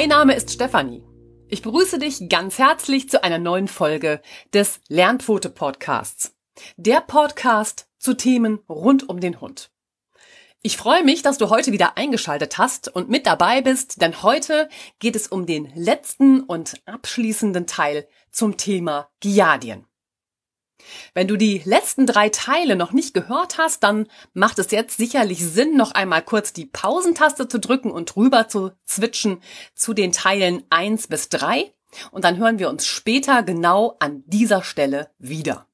Mein 0.00 0.08
Name 0.08 0.34
ist 0.34 0.50
Stefanie. 0.50 1.04
Ich 1.48 1.60
begrüße 1.60 1.98
dich 1.98 2.30
ganz 2.30 2.56
herzlich 2.56 3.10
zu 3.10 3.22
einer 3.22 3.38
neuen 3.38 3.68
Folge 3.68 4.22
des 4.54 4.80
Lernpfote 4.88 5.50
Podcasts. 5.50 6.34
Der 6.78 7.02
Podcast 7.02 7.86
zu 7.98 8.14
Themen 8.14 8.60
rund 8.66 9.10
um 9.10 9.20
den 9.20 9.42
Hund. 9.42 9.70
Ich 10.62 10.78
freue 10.78 11.04
mich, 11.04 11.20
dass 11.20 11.36
du 11.36 11.50
heute 11.50 11.72
wieder 11.72 11.98
eingeschaltet 11.98 12.56
hast 12.56 12.88
und 12.88 13.10
mit 13.10 13.26
dabei 13.26 13.60
bist, 13.60 14.00
denn 14.00 14.22
heute 14.22 14.70
geht 15.00 15.16
es 15.16 15.28
um 15.28 15.44
den 15.44 15.70
letzten 15.74 16.44
und 16.44 16.80
abschließenden 16.86 17.66
Teil 17.66 18.08
zum 18.32 18.56
Thema 18.56 19.10
Giardien. 19.20 19.84
Wenn 21.14 21.28
du 21.28 21.36
die 21.36 21.62
letzten 21.64 22.06
drei 22.06 22.28
Teile 22.28 22.76
noch 22.76 22.92
nicht 22.92 23.14
gehört 23.14 23.58
hast, 23.58 23.82
dann 23.82 24.06
macht 24.32 24.58
es 24.58 24.70
jetzt 24.70 24.96
sicherlich 24.96 25.44
Sinn, 25.44 25.76
noch 25.76 25.92
einmal 25.92 26.22
kurz 26.22 26.52
die 26.52 26.66
Pausentaste 26.66 27.48
zu 27.48 27.58
drücken 27.58 27.90
und 27.90 28.16
rüber 28.16 28.48
zu 28.48 28.72
switchen 28.88 29.40
zu 29.74 29.94
den 29.94 30.12
Teilen 30.12 30.62
eins 30.70 31.08
bis 31.08 31.28
drei. 31.28 31.72
Und 32.10 32.24
dann 32.24 32.38
hören 32.38 32.58
wir 32.58 32.68
uns 32.68 32.86
später 32.86 33.42
genau 33.42 33.96
an 33.98 34.22
dieser 34.26 34.62
Stelle 34.62 35.10
wieder. 35.18 35.66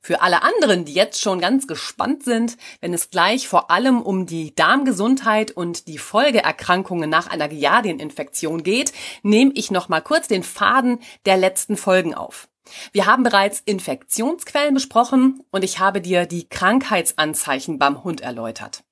Für 0.00 0.22
alle 0.22 0.42
anderen, 0.42 0.84
die 0.84 0.94
jetzt 0.94 1.20
schon 1.20 1.40
ganz 1.40 1.66
gespannt 1.66 2.22
sind, 2.22 2.56
wenn 2.80 2.94
es 2.94 3.10
gleich 3.10 3.48
vor 3.48 3.70
allem 3.70 4.00
um 4.02 4.26
die 4.26 4.54
Darmgesundheit 4.54 5.50
und 5.50 5.88
die 5.88 5.98
Folgeerkrankungen 5.98 7.10
nach 7.10 7.26
einer 7.26 7.48
Giardieninfektion 7.48 8.62
geht, 8.62 8.92
nehme 9.22 9.52
ich 9.54 9.70
noch 9.70 9.88
mal 9.88 10.00
kurz 10.00 10.28
den 10.28 10.44
Faden 10.44 11.00
der 11.26 11.36
letzten 11.36 11.76
Folgen 11.76 12.14
auf. 12.14 12.48
Wir 12.92 13.06
haben 13.06 13.22
bereits 13.22 13.60
Infektionsquellen 13.60 14.74
besprochen 14.74 15.42
und 15.50 15.64
ich 15.64 15.78
habe 15.78 16.00
dir 16.00 16.26
die 16.26 16.48
Krankheitsanzeichen 16.48 17.78
beim 17.78 18.04
Hund 18.04 18.20
erläutert. 18.20 18.84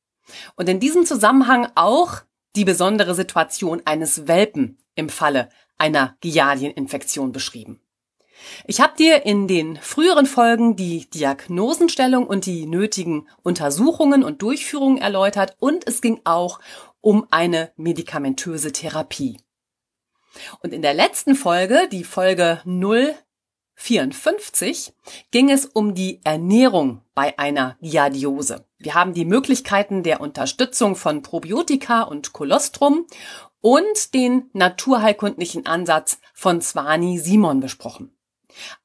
Und 0.57 0.69
in 0.69 0.81
diesem 0.81 1.07
Zusammenhang 1.07 1.69
auch 1.75 2.23
die 2.55 2.65
besondere 2.65 3.15
Situation 3.15 3.83
eines 3.85 4.29
Welpen 4.29 4.79
im 4.95 5.09
Falle 5.09 5.49
einer 5.79 6.17
Giardieninfektion 6.21 7.33
beschrieben. 7.33 7.81
Ich 8.67 8.81
habe 8.81 8.97
dir 8.97 9.25
in 9.25 9.47
den 9.47 9.77
früheren 9.77 10.27
Folgen 10.27 10.77
die 10.77 11.09
Diagnosenstellung 11.11 12.27
und 12.27 12.47
die 12.47 12.67
nötigen 12.67 13.29
Untersuchungen 13.43 14.25
und 14.25 14.43
Durchführungen 14.43 14.99
erläutert 14.99 15.57
und 15.61 15.87
es 15.87 16.01
ging 16.01 16.21
auch 16.25 16.61
um 17.01 17.27
eine 17.31 17.73
medikamentöse 17.77 18.73
Therapie. 18.73 19.39
Und 20.61 20.73
in 20.73 20.83
der 20.83 20.95
letzten 20.95 21.35
Folge, 21.35 21.89
die 21.91 22.05
Folge 22.05 22.61
0 22.65 23.15
54 23.83 24.93
ging 25.33 25.51
es 25.51 25.67
um 25.67 25.95
die 25.95 26.21
Ernährung 26.23 27.03
bei 27.17 27.37
einer 27.37 27.77
Giardiose. 27.81 28.65
Wir 28.79 28.95
haben 28.95 29.13
die 29.13 29.25
Möglichkeiten 29.25 30.05
der 30.05 30.21
Unterstützung 30.21 30.95
von 30.95 31.23
Probiotika 31.23 32.03
und 32.03 32.33
Kolostrum 32.33 33.07
und 33.61 34.15
den 34.15 34.49
naturheilkundlichen 34.53 35.67
Ansatz 35.67 36.21
von 36.33 36.63
Swani 36.63 37.19
Simon 37.19 37.59
besprochen. 37.59 38.17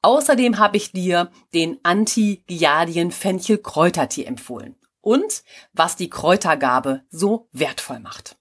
Außerdem 0.02 0.58
habe 0.58 0.76
ich 0.76 0.90
dir 0.90 1.30
den 1.54 1.78
Anti-Giardien 1.84 3.12
Fenchel 3.12 3.58
Kräutertee 3.58 4.24
empfohlen 4.24 4.74
und 5.00 5.44
was 5.72 5.94
die 5.94 6.10
Kräutergabe 6.10 7.02
so 7.08 7.48
wertvoll 7.52 8.00
macht. 8.00 8.37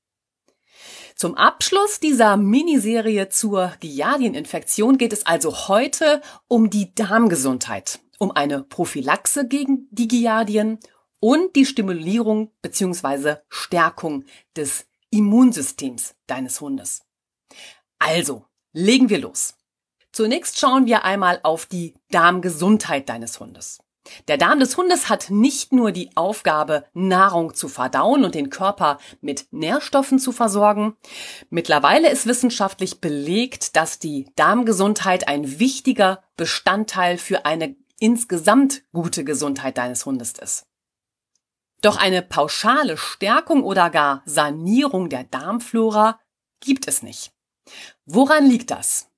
Zum 1.17 1.33
Abschluss 1.33 1.99
dieser 1.99 2.37
Miniserie 2.37 3.27
zur 3.29 3.73
Giardieninfektion 3.79 4.99
geht 4.99 5.13
es 5.13 5.25
also 5.25 5.67
heute 5.67 6.21
um 6.47 6.69
die 6.69 6.93
Darmgesundheit, 6.93 8.01
um 8.19 8.29
eine 8.29 8.61
Prophylaxe 8.61 9.47
gegen 9.47 9.87
die 9.89 10.07
Giardien 10.07 10.77
und 11.19 11.55
die 11.55 11.65
Stimulierung 11.65 12.51
bzw. 12.61 13.37
Stärkung 13.49 14.25
des 14.55 14.85
Immunsystems 15.09 16.13
deines 16.27 16.61
Hundes. 16.61 17.01
Also, 17.97 18.45
legen 18.71 19.09
wir 19.09 19.17
los. 19.17 19.55
Zunächst 20.11 20.59
schauen 20.59 20.85
wir 20.85 21.03
einmal 21.03 21.39
auf 21.41 21.65
die 21.65 21.95
Darmgesundheit 22.11 23.09
deines 23.09 23.39
Hundes. 23.39 23.79
Der 24.27 24.37
Darm 24.37 24.59
des 24.59 24.77
Hundes 24.77 25.09
hat 25.09 25.29
nicht 25.29 25.73
nur 25.73 25.91
die 25.91 26.09
Aufgabe, 26.15 26.85
Nahrung 26.93 27.53
zu 27.53 27.67
verdauen 27.67 28.23
und 28.23 28.35
den 28.35 28.49
Körper 28.49 28.99
mit 29.21 29.47
Nährstoffen 29.51 30.19
zu 30.19 30.31
versorgen. 30.31 30.95
Mittlerweile 31.49 32.09
ist 32.09 32.25
wissenschaftlich 32.25 33.01
belegt, 33.01 33.75
dass 33.75 33.99
die 33.99 34.27
Darmgesundheit 34.35 35.27
ein 35.27 35.59
wichtiger 35.59 36.23
Bestandteil 36.35 37.17
für 37.17 37.45
eine 37.45 37.75
insgesamt 37.99 38.83
gute 38.93 39.23
Gesundheit 39.23 39.77
deines 39.77 40.05
Hundes 40.05 40.33
ist. 40.33 40.65
Doch 41.81 41.97
eine 41.97 42.21
pauschale 42.21 42.97
Stärkung 42.97 43.63
oder 43.63 43.89
gar 43.89 44.23
Sanierung 44.25 45.09
der 45.09 45.23
Darmflora 45.23 46.19
gibt 46.59 46.87
es 46.87 47.03
nicht. 47.03 47.31
Woran 48.05 48.47
liegt 48.47 48.71
das? 48.71 49.09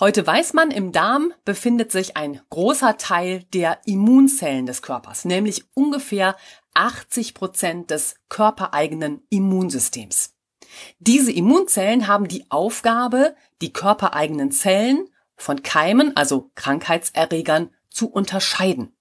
Heute 0.00 0.26
weiß 0.26 0.54
man, 0.54 0.70
im 0.70 0.92
Darm 0.92 1.32
befindet 1.44 1.92
sich 1.92 2.16
ein 2.16 2.40
großer 2.50 2.96
Teil 2.96 3.44
der 3.52 3.80
Immunzellen 3.86 4.66
des 4.66 4.82
Körpers, 4.82 5.24
nämlich 5.24 5.64
ungefähr 5.74 6.36
80 6.74 7.34
Prozent 7.34 7.90
des 7.90 8.16
körpereigenen 8.28 9.22
Immunsystems. 9.30 10.34
Diese 10.98 11.32
Immunzellen 11.32 12.08
haben 12.08 12.28
die 12.28 12.50
Aufgabe, 12.50 13.36
die 13.60 13.72
körpereigenen 13.72 14.50
Zellen 14.50 15.08
von 15.36 15.62
Keimen, 15.62 16.16
also 16.16 16.50
Krankheitserregern, 16.54 17.70
zu 17.90 18.08
unterscheiden. 18.08 18.92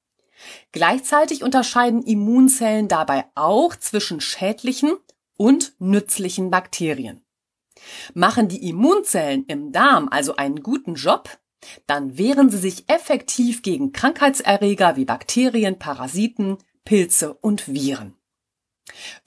Gleichzeitig 0.71 1.43
unterscheiden 1.43 2.03
Immunzellen 2.03 2.87
dabei 2.87 3.25
auch 3.35 3.75
zwischen 3.75 4.21
schädlichen 4.21 4.93
und 5.37 5.73
nützlichen 5.79 6.51
Bakterien. 6.51 7.22
Machen 8.13 8.47
die 8.47 8.67
Immunzellen 8.67 9.45
im 9.45 9.71
Darm 9.71 10.07
also 10.09 10.35
einen 10.35 10.61
guten 10.63 10.95
Job, 10.95 11.29
dann 11.87 12.17
wehren 12.17 12.49
sie 12.49 12.57
sich 12.57 12.89
effektiv 12.89 13.61
gegen 13.61 13.91
Krankheitserreger 13.91 14.95
wie 14.95 15.05
Bakterien, 15.05 15.79
Parasiten, 15.79 16.57
Pilze 16.85 17.33
und 17.33 17.67
Viren. 17.73 18.15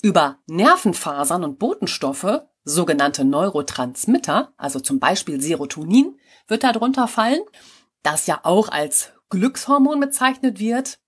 Über 0.03 0.39
Nervenfasern 0.47 1.45
und 1.45 1.59
Botenstoffe, 1.59 2.43
sogenannte 2.65 3.25
Neurotransmitter, 3.25 4.53
also 4.57 4.81
zum 4.81 5.01
Beispiel 5.01 5.41
Serotonin, 5.41 6.19
wird 6.47 6.65
darunter 6.65 7.09
fallen, 7.09 7.43
das 8.03 8.27
ja 8.27 8.41
auch 8.43 8.69
als 8.69 9.13
Glückshormon 9.31 10.01
bezeichnet 10.01 10.59
wird. 10.61 10.99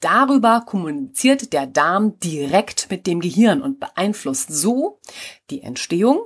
Darüber 0.00 0.62
kommuniziert 0.64 1.52
der 1.52 1.66
Darm 1.66 2.18
direkt 2.20 2.90
mit 2.90 3.06
dem 3.06 3.20
Gehirn 3.20 3.60
und 3.60 3.80
beeinflusst 3.80 4.50
so 4.50 5.00
die 5.50 5.62
Entstehung 5.62 6.20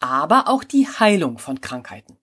aber 0.00 0.48
auch 0.48 0.64
die 0.64 0.86
Heilung 0.86 1.38
von 1.38 1.60
Krankheiten. 1.60 2.18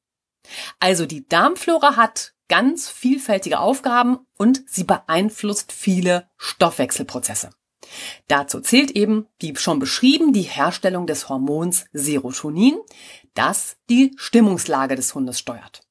Also 0.80 1.06
die 1.06 1.28
Darmflora 1.28 1.96
hat 1.96 2.34
ganz 2.48 2.90
vielfältige 2.90 3.60
Aufgaben 3.60 4.20
und 4.38 4.64
sie 4.68 4.84
beeinflusst 4.84 5.72
viele 5.72 6.30
Stoffwechselprozesse. 6.38 7.52
Dazu 8.28 8.62
zählt 8.62 8.92
eben, 8.92 9.28
wie 9.40 9.56
schon 9.56 9.80
beschrieben, 9.80 10.34
die 10.34 10.42
Herstellung 10.42 11.08
des 11.08 11.30
Hormons 11.30 11.86
Serotonin, 11.94 12.78
das 13.34 13.78
die 13.90 14.14
Stimmungslage 14.18 14.96
des 14.96 15.16
Hundes 15.16 15.40
steuert. 15.40 15.82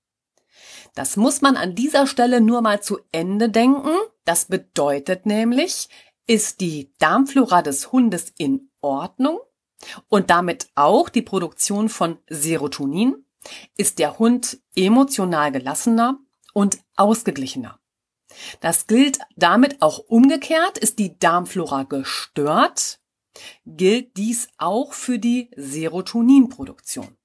Das 0.94 1.16
muss 1.16 1.40
man 1.40 1.56
an 1.56 1.74
dieser 1.74 2.06
Stelle 2.06 2.40
nur 2.40 2.62
mal 2.62 2.82
zu 2.82 2.98
Ende 3.12 3.48
denken. 3.48 3.96
Das 4.24 4.46
bedeutet 4.46 5.24
nämlich, 5.24 5.88
ist 6.26 6.60
die 6.60 6.92
Darmflora 6.98 7.62
des 7.62 7.92
Hundes 7.92 8.32
in 8.36 8.70
Ordnung, 8.80 9.40
und 10.08 10.30
damit 10.30 10.68
auch 10.74 11.08
die 11.08 11.22
Produktion 11.22 11.88
von 11.88 12.18
Serotonin, 12.28 13.24
ist 13.76 13.98
der 13.98 14.18
Hund 14.18 14.60
emotional 14.76 15.52
gelassener 15.52 16.18
und 16.52 16.78
ausgeglichener. 16.96 17.80
Das 18.60 18.86
gilt 18.86 19.18
damit 19.36 19.82
auch 19.82 19.98
umgekehrt, 19.98 20.78
ist 20.78 20.98
die 20.98 21.18
Darmflora 21.18 21.84
gestört, 21.84 23.00
gilt 23.64 24.16
dies 24.16 24.48
auch 24.58 24.92
für 24.92 25.18
die 25.18 25.50
Serotoninproduktion. 25.56 27.16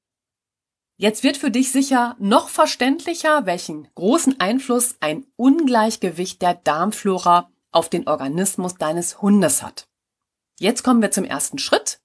Jetzt 0.97 1.23
wird 1.23 1.35
für 1.35 1.51
dich 1.51 1.71
sicher 1.71 2.15
noch 2.19 2.47
verständlicher, 2.47 3.45
welchen 3.45 3.89
großen 3.95 4.39
Einfluss 4.39 4.95
ein 5.01 5.25
Ungleichgewicht 5.35 6.41
der 6.41 6.53
Darmflora 6.53 7.51
auf 7.71 7.89
den 7.89 8.07
Organismus 8.07 8.75
deines 8.75 9.21
Hundes 9.21 9.61
hat. 9.61 9.89
Jetzt 10.57 10.83
kommen 10.83 11.01
wir 11.01 11.11
zum 11.11 11.25
ersten 11.25 11.59
Schritt, 11.59 11.99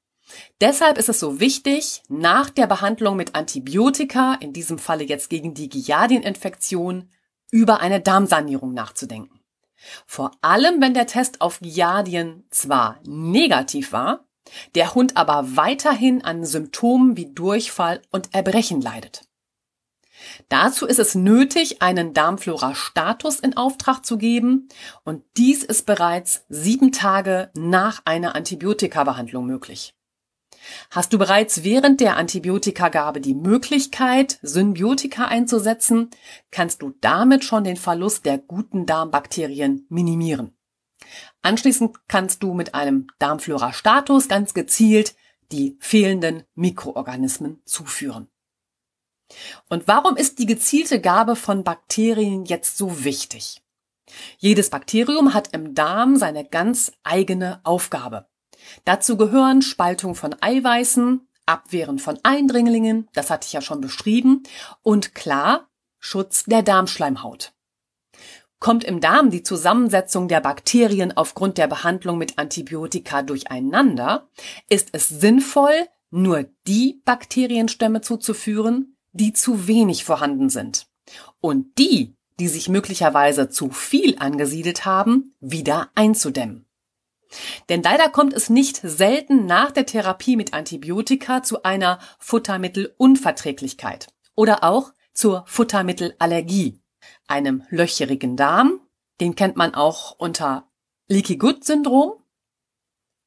Deshalb 0.61 0.99
ist 0.99 1.09
es 1.09 1.21
so 1.21 1.41
wichtig, 1.41 2.03
nach 2.09 2.51
der 2.51 2.67
Behandlung 2.67 3.17
mit 3.17 3.35
Antibiotika, 3.35 4.35
in 4.35 4.53
diesem 4.53 4.79
Falle 4.79 5.05
jetzt 5.05 5.31
gegen 5.31 5.55
die 5.55 5.69
Giardieninfektion, 5.69 7.11
über 7.51 7.81
eine 7.81 8.01
Darmsanierung 8.01 8.75
nachzudenken. 8.75 9.41
Vor 10.07 10.33
allem, 10.41 10.81
wenn 10.81 10.95
der 10.95 11.07
Test 11.07 11.41
auf 11.41 11.61
Giardien 11.61 12.45
zwar 12.51 13.01
negativ 13.05 13.93
war, 13.93 14.27
der 14.75 14.95
Hund 14.95 15.17
aber 15.17 15.57
weiterhin 15.57 16.23
an 16.25 16.45
Symptomen 16.45 17.17
wie 17.17 17.33
Durchfall 17.33 18.03
und 18.11 18.35
Erbrechen 18.35 18.81
leidet. 18.81 19.23
Dazu 20.49 20.87
ist 20.87 20.99
es 20.99 21.15
nötig, 21.15 21.81
einen 21.81 22.13
Darmflora-Status 22.13 23.41
in 23.41 23.57
Auftrag 23.57 24.05
zu 24.05 24.19
geben 24.19 24.69
und 25.05 25.25
dies 25.37 25.65
ist 25.65 25.87
bereits 25.87 26.45
sieben 26.49 26.93
Tage 26.93 27.51
nach 27.55 28.03
einer 28.05 28.35
Antibiotikabehandlung 28.35 29.47
möglich. 29.47 29.95
Hast 30.91 31.13
du 31.13 31.19
bereits 31.19 31.65
während 31.65 32.01
der 32.01 32.17
Antibiotikagabe 32.17 33.21
die 33.21 33.35
Möglichkeit, 33.35 34.39
Symbiotika 34.43 35.27
einzusetzen, 35.27 36.11
kannst 36.51 36.83
du 36.83 36.95
damit 37.01 37.45
schon 37.45 37.65
den 37.65 37.77
Verlust 37.77 38.27
der 38.27 38.39
guten 38.39 38.87
Darmbakterien 38.87 39.87
minimieren. 39.89 40.57
Anschließend 41.43 41.97
kannst 42.09 42.43
du 42.43 42.55
mit 42.55 42.75
einem 42.75 43.07
Darmflora-Status 43.19 44.29
ganz 44.29 44.55
gezielt 44.55 45.15
die 45.51 45.77
fehlenden 45.81 46.45
Mikroorganismen 46.55 47.61
zuführen. 47.65 48.29
Und 49.69 49.89
warum 49.89 50.17
ist 50.17 50.39
die 50.39 50.47
gezielte 50.47 51.01
Gabe 51.01 51.37
von 51.37 51.65
Bakterien 51.65 52.45
jetzt 52.45 52.77
so 52.77 53.05
wichtig? 53.05 53.63
Jedes 54.39 54.71
Bakterium 54.71 55.35
hat 55.35 55.53
im 55.53 55.75
Darm 55.75 56.17
seine 56.17 56.45
ganz 56.45 56.93
eigene 57.05 57.61
Aufgabe. 57.65 58.27
Dazu 58.85 59.17
gehören 59.17 59.63
Spaltung 59.63 60.15
von 60.15 60.37
Eiweißen, 60.41 61.27
Abwehren 61.47 61.99
von 61.99 62.19
Eindringlingen, 62.23 63.09
das 63.13 63.31
hatte 63.31 63.47
ich 63.47 63.53
ja 63.53 63.61
schon 63.61 63.81
beschrieben, 63.81 64.43
und 64.83 65.15
klar, 65.15 65.69
Schutz 65.99 66.45
der 66.45 66.63
Darmschleimhaut. 66.63 67.53
Kommt 68.59 68.85
im 68.85 69.01
Darm 69.01 69.31
die 69.31 69.43
Zusammensetzung 69.43 70.29
der 70.29 70.41
Bakterien 70.41 71.17
aufgrund 71.17 71.57
der 71.57 71.67
Behandlung 71.67 72.19
mit 72.19 72.39
Antibiotika 72.39 73.23
durcheinander, 73.23 74.29
ist 74.69 74.91
es 74.93 75.09
sinnvoll, 75.09 75.89
nur 76.11 76.45
die 76.67 77.01
Bakterienstämme 77.05 78.03
zuzuführen, 78.03 78.97
die 79.13 79.33
zu 79.33 79.67
wenig 79.67 80.05
vorhanden 80.05 80.51
sind. 80.51 80.87
Und 81.41 81.79
die, 81.79 82.15
die 82.39 82.49
sich 82.49 82.69
möglicherweise 82.69 83.49
zu 83.49 83.71
viel 83.71 84.17
angesiedelt 84.19 84.85
haben, 84.85 85.35
wieder 85.41 85.91
einzudämmen. 85.95 86.67
Denn 87.69 87.83
leider 87.83 88.09
kommt 88.09 88.33
es 88.33 88.51
nicht 88.51 88.77
selten 88.83 89.47
nach 89.47 89.71
der 89.71 89.87
Therapie 89.87 90.37
mit 90.37 90.53
Antibiotika 90.53 91.43
zu 91.43 91.63
einer 91.63 91.99
Futtermittelunverträglichkeit 92.19 94.09
oder 94.35 94.65
auch 94.65 94.93
zur 95.13 95.45
Futtermittelallergie 95.47 96.81
einem 97.29 97.63
löcherigen 97.71 98.37
Darm, 98.37 98.81
den 99.21 99.37
kennt 99.37 99.57
man 99.57 99.75
auch 99.75 100.13
unter 100.19 100.69
Leaky 101.09 101.37
Gut 101.37 101.65
Syndrom, 101.65 102.21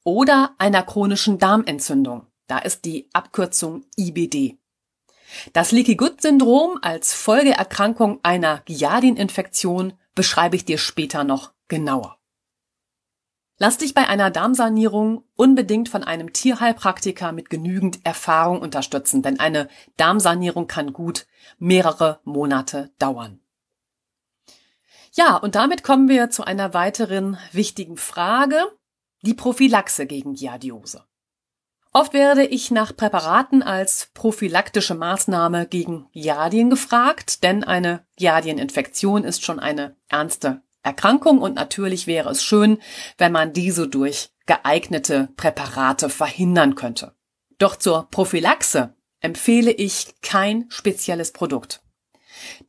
oder 0.03 0.55
einer 0.57 0.83
chronischen 0.83 1.39
Darmentzündung. 1.39 2.27
Da 2.47 2.59
ist 2.59 2.85
die 2.85 3.09
Abkürzung 3.13 3.85
IBD. 3.97 4.57
Das 5.53 5.71
Leaky 5.71 5.95
Gut 5.95 6.21
Syndrom 6.21 6.77
als 6.81 7.13
Folgeerkrankung 7.13 8.19
einer 8.23 8.61
Giardin-Infektion 8.65 9.93
beschreibe 10.13 10.55
ich 10.55 10.65
dir 10.65 10.77
später 10.77 11.23
noch 11.23 11.53
genauer. 11.67 12.19
Lass 13.63 13.77
dich 13.77 13.93
bei 13.93 14.09
einer 14.09 14.29
Darmsanierung 14.29 15.23
unbedingt 15.37 15.87
von 15.87 16.03
einem 16.03 16.33
Tierheilpraktiker 16.33 17.31
mit 17.31 17.49
genügend 17.49 18.05
Erfahrung 18.05 18.59
unterstützen, 18.59 19.21
denn 19.21 19.39
eine 19.39 19.69
Darmsanierung 19.95 20.67
kann 20.67 20.91
gut 20.91 21.27
mehrere 21.59 22.19
Monate 22.25 22.91
dauern. 22.99 23.39
Ja, 25.13 25.37
und 25.37 25.55
damit 25.55 25.81
kommen 25.81 26.09
wir 26.09 26.29
zu 26.29 26.43
einer 26.43 26.73
weiteren 26.73 27.37
wichtigen 27.53 27.95
Frage, 27.95 28.61
die 29.21 29.33
Prophylaxe 29.33 30.07
gegen 30.07 30.33
Giardiose. 30.33 31.05
Oft 31.93 32.11
werde 32.11 32.43
ich 32.43 32.69
nach 32.69 32.93
Präparaten 32.93 33.63
als 33.63 34.09
prophylaktische 34.13 34.95
Maßnahme 34.95 35.67
gegen 35.67 36.09
Giardien 36.11 36.69
gefragt, 36.69 37.43
denn 37.43 37.63
eine 37.63 38.05
Giardieninfektion 38.17 39.23
ist 39.23 39.45
schon 39.45 39.61
eine 39.61 39.95
ernste 40.09 40.62
Erkrankung 40.83 41.39
und 41.39 41.55
natürlich 41.55 42.07
wäre 42.07 42.29
es 42.29 42.43
schön, 42.43 42.77
wenn 43.17 43.31
man 43.31 43.53
diese 43.53 43.87
durch 43.87 44.29
geeignete 44.45 45.29
Präparate 45.37 46.09
verhindern 46.09 46.75
könnte. 46.75 47.15
Doch 47.57 47.77
zur 47.77 48.09
Prophylaxe 48.11 48.95
empfehle 49.21 49.71
ich 49.71 50.15
kein 50.21 50.65
spezielles 50.69 51.31
Produkt. 51.31 51.81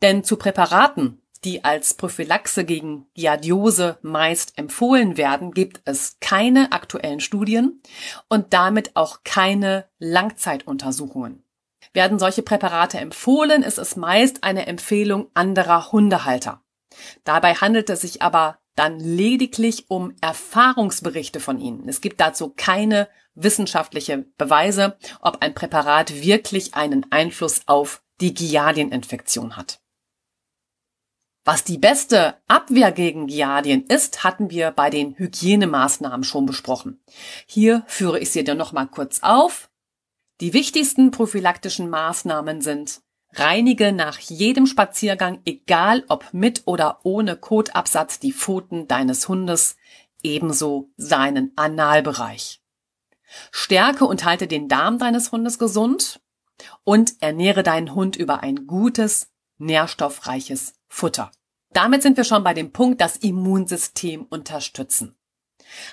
Denn 0.02 0.22
zu 0.22 0.36
Präparaten, 0.36 1.20
die 1.44 1.64
als 1.64 1.94
Prophylaxe 1.94 2.64
gegen 2.64 3.06
Giardiose 3.14 3.98
meist 4.02 4.56
empfohlen 4.56 5.16
werden, 5.16 5.52
gibt 5.52 5.82
es 5.84 6.16
keine 6.20 6.72
aktuellen 6.72 7.20
Studien 7.20 7.82
und 8.28 8.52
damit 8.54 8.94
auch 8.94 9.24
keine 9.24 9.86
Langzeituntersuchungen. 9.98 11.44
Werden 11.92 12.18
solche 12.18 12.42
Präparate 12.42 12.98
empfohlen, 12.98 13.62
ist 13.62 13.78
es 13.78 13.96
meist 13.96 14.42
eine 14.42 14.66
Empfehlung 14.66 15.30
anderer 15.34 15.92
Hundehalter. 15.92 16.63
Dabei 17.24 17.54
handelt 17.54 17.90
es 17.90 18.02
sich 18.02 18.22
aber 18.22 18.58
dann 18.76 18.98
lediglich 18.98 19.88
um 19.88 20.14
Erfahrungsberichte 20.20 21.40
von 21.40 21.58
ihnen. 21.58 21.88
Es 21.88 22.00
gibt 22.00 22.20
dazu 22.20 22.52
keine 22.56 23.08
wissenschaftliche 23.34 24.26
Beweise, 24.36 24.96
ob 25.20 25.42
ein 25.42 25.54
Präparat 25.54 26.22
wirklich 26.22 26.74
einen 26.74 27.06
Einfluss 27.10 27.62
auf 27.66 28.02
die 28.20 28.34
Giardieninfektion 28.34 29.56
hat. 29.56 29.80
Was 31.44 31.62
die 31.62 31.76
beste 31.76 32.36
Abwehr 32.48 32.90
gegen 32.90 33.26
Giardien 33.26 33.84
ist, 33.86 34.24
hatten 34.24 34.50
wir 34.50 34.70
bei 34.70 34.88
den 34.88 35.14
Hygienemaßnahmen 35.18 36.24
schon 36.24 36.46
besprochen. 36.46 37.02
Hier 37.46 37.84
führe 37.86 38.18
ich 38.18 38.30
sie 38.30 38.44
dir 38.44 38.54
nochmal 38.54 38.86
kurz 38.86 39.20
auf. 39.22 39.70
Die 40.40 40.54
wichtigsten 40.54 41.10
prophylaktischen 41.10 41.90
Maßnahmen 41.90 42.62
sind 42.62 43.02
Reinige 43.36 43.92
nach 43.92 44.18
jedem 44.18 44.66
Spaziergang, 44.66 45.40
egal 45.44 46.04
ob 46.08 46.32
mit 46.32 46.62
oder 46.66 47.00
ohne 47.02 47.36
Kotabsatz, 47.36 48.20
die 48.20 48.32
Pfoten 48.32 48.86
deines 48.86 49.28
Hundes, 49.28 49.76
ebenso 50.22 50.90
seinen 50.96 51.52
Analbereich. 51.56 52.62
Stärke 53.50 54.04
und 54.04 54.24
halte 54.24 54.46
den 54.46 54.68
Darm 54.68 54.98
deines 54.98 55.32
Hundes 55.32 55.58
gesund 55.58 56.20
und 56.84 57.14
ernähre 57.20 57.62
deinen 57.62 57.94
Hund 57.94 58.16
über 58.16 58.42
ein 58.42 58.66
gutes, 58.66 59.32
nährstoffreiches 59.58 60.74
Futter. 60.88 61.32
Damit 61.72 62.02
sind 62.02 62.16
wir 62.16 62.24
schon 62.24 62.44
bei 62.44 62.54
dem 62.54 62.72
Punkt, 62.72 63.00
das 63.00 63.16
Immunsystem 63.16 64.22
unterstützen. 64.22 65.16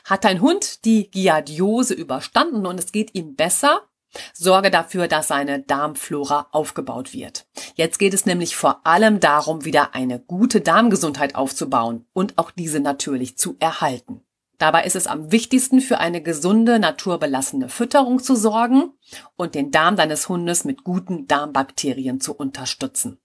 Hat 0.03 0.25
dein 0.25 0.41
Hund 0.41 0.85
die 0.85 1.09
Giardiose 1.09 1.95
überstanden 1.95 2.67
und 2.67 2.79
es 2.79 2.91
geht 2.91 3.15
ihm 3.15 3.35
besser, 3.35 3.87
sorge 4.33 4.71
dafür, 4.71 5.07
dass 5.07 5.27
seine 5.27 5.61
Darmflora 5.61 6.47
aufgebaut 6.51 7.13
wird. 7.13 7.45
Jetzt 7.75 7.99
geht 7.99 8.13
es 8.13 8.25
nämlich 8.25 8.55
vor 8.55 8.85
allem 8.85 9.19
darum, 9.19 9.65
wieder 9.65 9.95
eine 9.95 10.19
gute 10.19 10.61
Darmgesundheit 10.61 11.35
aufzubauen 11.35 12.05
und 12.13 12.37
auch 12.37 12.51
diese 12.51 12.79
natürlich 12.79 13.37
zu 13.37 13.55
erhalten. 13.59 14.21
Dabei 14.61 14.83
ist 14.83 14.95
es 14.95 15.07
am 15.07 15.31
wichtigsten, 15.31 15.81
für 15.81 15.97
eine 15.97 16.21
gesunde, 16.21 16.77
naturbelassene 16.77 17.67
Fütterung 17.67 18.21
zu 18.21 18.35
sorgen 18.35 18.91
und 19.35 19.55
den 19.55 19.71
Darm 19.71 19.95
deines 19.95 20.29
Hundes 20.29 20.65
mit 20.65 20.83
guten 20.83 21.25
Darmbakterien 21.25 22.21
zu 22.21 22.35
unterstützen. 22.35 23.17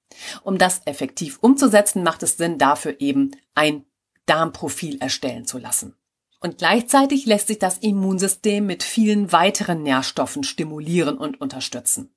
Um 0.44 0.56
das 0.56 0.80
effektiv 0.86 1.38
umzusetzen, 1.42 2.02
macht 2.02 2.22
es 2.22 2.38
Sinn, 2.38 2.56
dafür 2.56 2.96
eben 3.00 3.32
ein 3.54 3.84
Darmprofil 4.24 4.96
erstellen 4.98 5.44
zu 5.44 5.58
lassen. 5.58 5.94
Und 6.40 6.58
gleichzeitig 6.58 7.26
lässt 7.26 7.48
sich 7.48 7.58
das 7.58 7.78
Immunsystem 7.78 8.66
mit 8.66 8.82
vielen 8.82 9.32
weiteren 9.32 9.82
Nährstoffen 9.82 10.44
stimulieren 10.44 11.16
und 11.18 11.40
unterstützen. 11.40 12.14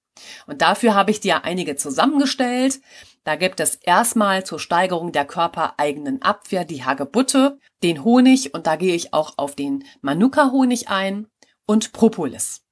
Und 0.48 0.62
dafür 0.62 0.96
habe 0.96 1.12
ich 1.12 1.20
dir 1.20 1.46
einige 1.46 1.76
zusammengestellt. 1.76 2.82
Da 3.24 3.36
gibt 3.36 3.60
es 3.60 3.76
erstmal 3.76 4.46
zur 4.46 4.60
Steigerung 4.60 5.12
der 5.12 5.26
körpereigenen 5.26 6.22
Abwehr 6.22 6.66
die 6.66 6.84
Hagebutte, 6.84 7.60
den 7.84 8.04
Honig 8.04 8.54
und 8.54 8.68
da 8.68 8.76
gehe 8.76 8.96
ich 8.96 9.14
auch 9.14 9.34
auf 9.38 9.56
den 9.56 9.86
Manuka-Honig 10.02 10.90
ein 10.90 11.28
und 11.66 11.94
Propolis. 11.94 12.64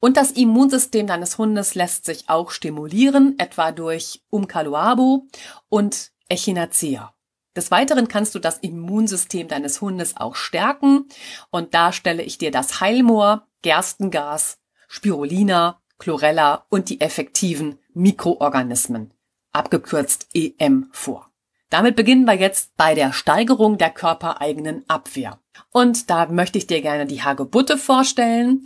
Und 0.00 0.16
das 0.16 0.32
Immunsystem 0.32 1.06
deines 1.06 1.36
Hundes 1.36 1.74
lässt 1.74 2.06
sich 2.06 2.28
auch 2.28 2.50
stimulieren, 2.50 3.38
etwa 3.38 3.70
durch 3.70 4.22
Umkaluabo 4.30 5.26
und 5.68 6.12
Echinacea. 6.28 7.14
Des 7.56 7.70
Weiteren 7.70 8.06
kannst 8.06 8.34
du 8.34 8.38
das 8.38 8.58
Immunsystem 8.58 9.48
deines 9.48 9.80
Hundes 9.80 10.16
auch 10.16 10.36
stärken 10.36 11.06
und 11.50 11.74
da 11.74 11.92
stelle 11.92 12.22
ich 12.22 12.38
dir 12.38 12.50
das 12.50 12.80
Heilmoor, 12.80 13.46
Gerstengas, 13.62 14.58
Spirulina, 14.88 15.80
Chlorella 15.98 16.66
und 16.68 16.88
die 16.88 17.00
effektiven 17.00 17.78
Mikroorganismen, 17.92 19.12
abgekürzt 19.52 20.28
EM, 20.32 20.88
vor. 20.92 21.30
Damit 21.70 21.94
beginnen 21.94 22.24
wir 22.24 22.34
jetzt 22.34 22.76
bei 22.76 22.94
der 22.94 23.12
Steigerung 23.12 23.78
der 23.78 23.90
körpereigenen 23.90 24.84
Abwehr. 24.88 25.38
Und 25.70 26.10
da 26.10 26.26
möchte 26.26 26.58
ich 26.58 26.66
dir 26.66 26.82
gerne 26.82 27.06
die 27.06 27.22
Hagebutte 27.22 27.78
vorstellen. 27.78 28.64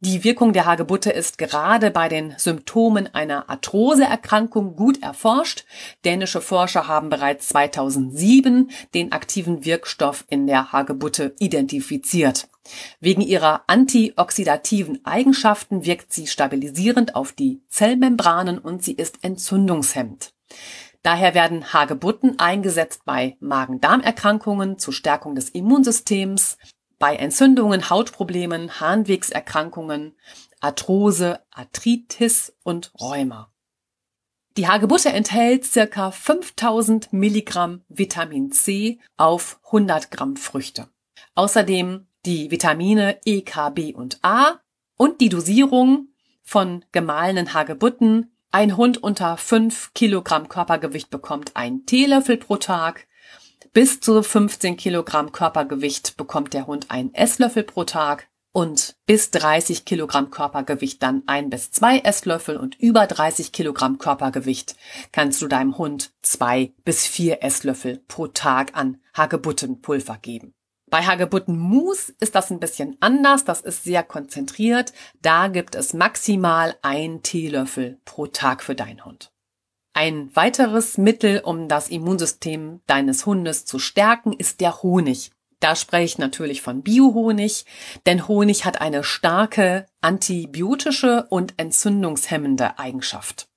Die 0.00 0.24
Wirkung 0.24 0.52
der 0.52 0.66
Hagebutte 0.66 1.10
ist 1.10 1.38
gerade 1.38 1.90
bei 1.90 2.10
den 2.10 2.34
Symptomen 2.36 3.14
einer 3.14 3.48
Arthroseerkrankung 3.48 4.76
gut 4.76 5.02
erforscht. 5.02 5.64
Dänische 6.04 6.42
Forscher 6.42 6.86
haben 6.86 7.08
bereits 7.08 7.48
2007 7.48 8.70
den 8.92 9.12
aktiven 9.12 9.64
Wirkstoff 9.64 10.26
in 10.28 10.46
der 10.46 10.70
Hagebutte 10.70 11.34
identifiziert. 11.38 12.48
Wegen 13.00 13.22
ihrer 13.22 13.62
antioxidativen 13.68 15.02
Eigenschaften 15.06 15.86
wirkt 15.86 16.12
sie 16.12 16.26
stabilisierend 16.26 17.14
auf 17.14 17.32
die 17.32 17.62
Zellmembranen 17.70 18.58
und 18.58 18.84
sie 18.84 18.92
ist 18.92 19.24
entzündungshemmend. 19.24 20.34
Daher 21.02 21.34
werden 21.34 21.72
Hagebutten 21.72 22.38
eingesetzt 22.38 23.02
bei 23.06 23.36
Magen-Darm-Erkrankungen 23.40 24.78
zur 24.78 24.92
Stärkung 24.92 25.36
des 25.36 25.50
Immunsystems, 25.50 26.58
bei 26.98 27.16
Entzündungen, 27.16 27.90
Hautproblemen, 27.90 28.80
Harnwegserkrankungen, 28.80 30.16
Arthrose, 30.60 31.40
Arthritis 31.50 32.54
und 32.62 32.92
Rheuma. 33.00 33.52
Die 34.56 34.66
Hagebutte 34.66 35.10
enthält 35.10 35.66
circa 35.66 36.10
5000 36.10 37.12
Milligramm 37.12 37.82
Vitamin 37.88 38.52
C 38.52 39.00
auf 39.18 39.60
100 39.66 40.10
Gramm 40.10 40.36
Früchte. 40.36 40.88
Außerdem 41.34 42.06
die 42.24 42.50
Vitamine 42.50 43.18
E, 43.26 43.42
K, 43.42 43.68
B 43.68 43.92
und 43.92 44.18
A 44.22 44.60
und 44.96 45.20
die 45.20 45.28
Dosierung 45.28 46.08
von 46.42 46.84
gemahlenen 46.92 47.52
Hagebutten. 47.52 48.32
Ein 48.50 48.78
Hund 48.78 49.02
unter 49.02 49.36
5 49.36 49.92
Kilogramm 49.92 50.48
Körpergewicht 50.48 51.10
bekommt 51.10 51.54
einen 51.54 51.84
Teelöffel 51.84 52.38
pro 52.38 52.56
Tag. 52.56 53.06
Bis 53.76 54.00
zu 54.00 54.22
15 54.22 54.78
Kilogramm 54.78 55.32
Körpergewicht 55.32 56.16
bekommt 56.16 56.54
der 56.54 56.66
Hund 56.66 56.90
einen 56.90 57.12
Esslöffel 57.12 57.62
pro 57.62 57.84
Tag 57.84 58.26
und 58.52 58.96
bis 59.04 59.30
30 59.32 59.84
Kilogramm 59.84 60.30
Körpergewicht 60.30 61.02
dann 61.02 61.24
ein 61.26 61.50
bis 61.50 61.72
zwei 61.72 61.98
Esslöffel 61.98 62.56
und 62.56 62.80
über 62.80 63.06
30 63.06 63.52
Kilogramm 63.52 63.98
Körpergewicht 63.98 64.76
kannst 65.12 65.42
du 65.42 65.46
deinem 65.46 65.76
Hund 65.76 66.14
zwei 66.22 66.72
bis 66.86 67.06
vier 67.06 67.44
Esslöffel 67.44 68.02
pro 68.08 68.28
Tag 68.28 68.74
an 68.74 68.96
Hagebuttenpulver 69.14 70.16
geben. 70.22 70.54
Bei 70.88 71.02
Hagebuttenmus 71.02 72.08
ist 72.18 72.34
das 72.34 72.50
ein 72.50 72.60
bisschen 72.60 72.96
anders, 73.00 73.44
das 73.44 73.60
ist 73.60 73.84
sehr 73.84 74.02
konzentriert. 74.02 74.94
Da 75.20 75.48
gibt 75.48 75.74
es 75.74 75.92
maximal 75.92 76.76
ein 76.80 77.22
Teelöffel 77.22 78.00
pro 78.06 78.26
Tag 78.26 78.62
für 78.62 78.74
deinen 78.74 79.04
Hund. 79.04 79.35
Ein 79.96 80.28
weiteres 80.36 80.98
Mittel, 80.98 81.40
um 81.42 81.68
das 81.68 81.88
Immunsystem 81.88 82.82
deines 82.86 83.24
Hundes 83.24 83.64
zu 83.64 83.78
stärken, 83.78 84.34
ist 84.34 84.60
der 84.60 84.82
Honig. 84.82 85.30
Da 85.58 85.74
spreche 85.74 86.04
ich 86.04 86.18
natürlich 86.18 86.60
von 86.60 86.82
Biohonig, 86.82 87.64
denn 88.04 88.28
Honig 88.28 88.66
hat 88.66 88.82
eine 88.82 89.02
starke 89.04 89.86
antibiotische 90.02 91.26
und 91.30 91.54
entzündungshemmende 91.56 92.78
Eigenschaft. 92.78 93.48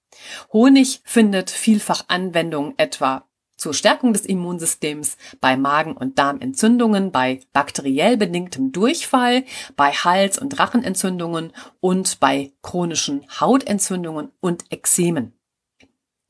Honig 0.53 1.01
findet 1.03 1.49
vielfach 1.49 2.05
Anwendung 2.07 2.73
etwa 2.77 3.27
zur 3.57 3.73
Stärkung 3.73 4.13
des 4.13 4.25
Immunsystems 4.25 5.17
bei 5.41 5.57
Magen- 5.57 5.97
und 5.97 6.19
Darmentzündungen, 6.19 7.11
bei 7.11 7.41
bakteriell 7.51 8.15
bedingtem 8.15 8.71
Durchfall, 8.71 9.43
bei 9.75 9.91
Hals- 9.91 10.39
und 10.39 10.57
Rachenentzündungen 10.57 11.51
und 11.81 12.21
bei 12.21 12.53
chronischen 12.63 13.25
Hautentzündungen 13.41 14.31
und 14.39 14.63
Ekzemen. 14.71 15.33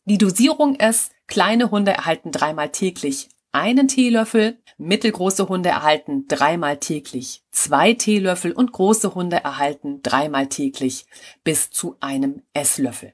Die 0.09 0.17
Dosierung 0.17 0.73
ist, 0.73 1.11
kleine 1.27 1.69
Hunde 1.69 1.91
erhalten 1.91 2.31
dreimal 2.31 2.69
täglich 2.69 3.29
einen 3.51 3.87
Teelöffel, 3.87 4.57
mittelgroße 4.79 5.47
Hunde 5.47 5.69
erhalten 5.69 6.25
dreimal 6.27 6.77
täglich 6.77 7.43
zwei 7.51 7.93
Teelöffel 7.93 8.51
und 8.51 8.71
große 8.71 9.13
Hunde 9.13 9.37
erhalten 9.37 10.01
dreimal 10.01 10.47
täglich 10.47 11.05
bis 11.43 11.69
zu 11.69 11.95
einem 11.99 12.41
Esslöffel. 12.53 13.13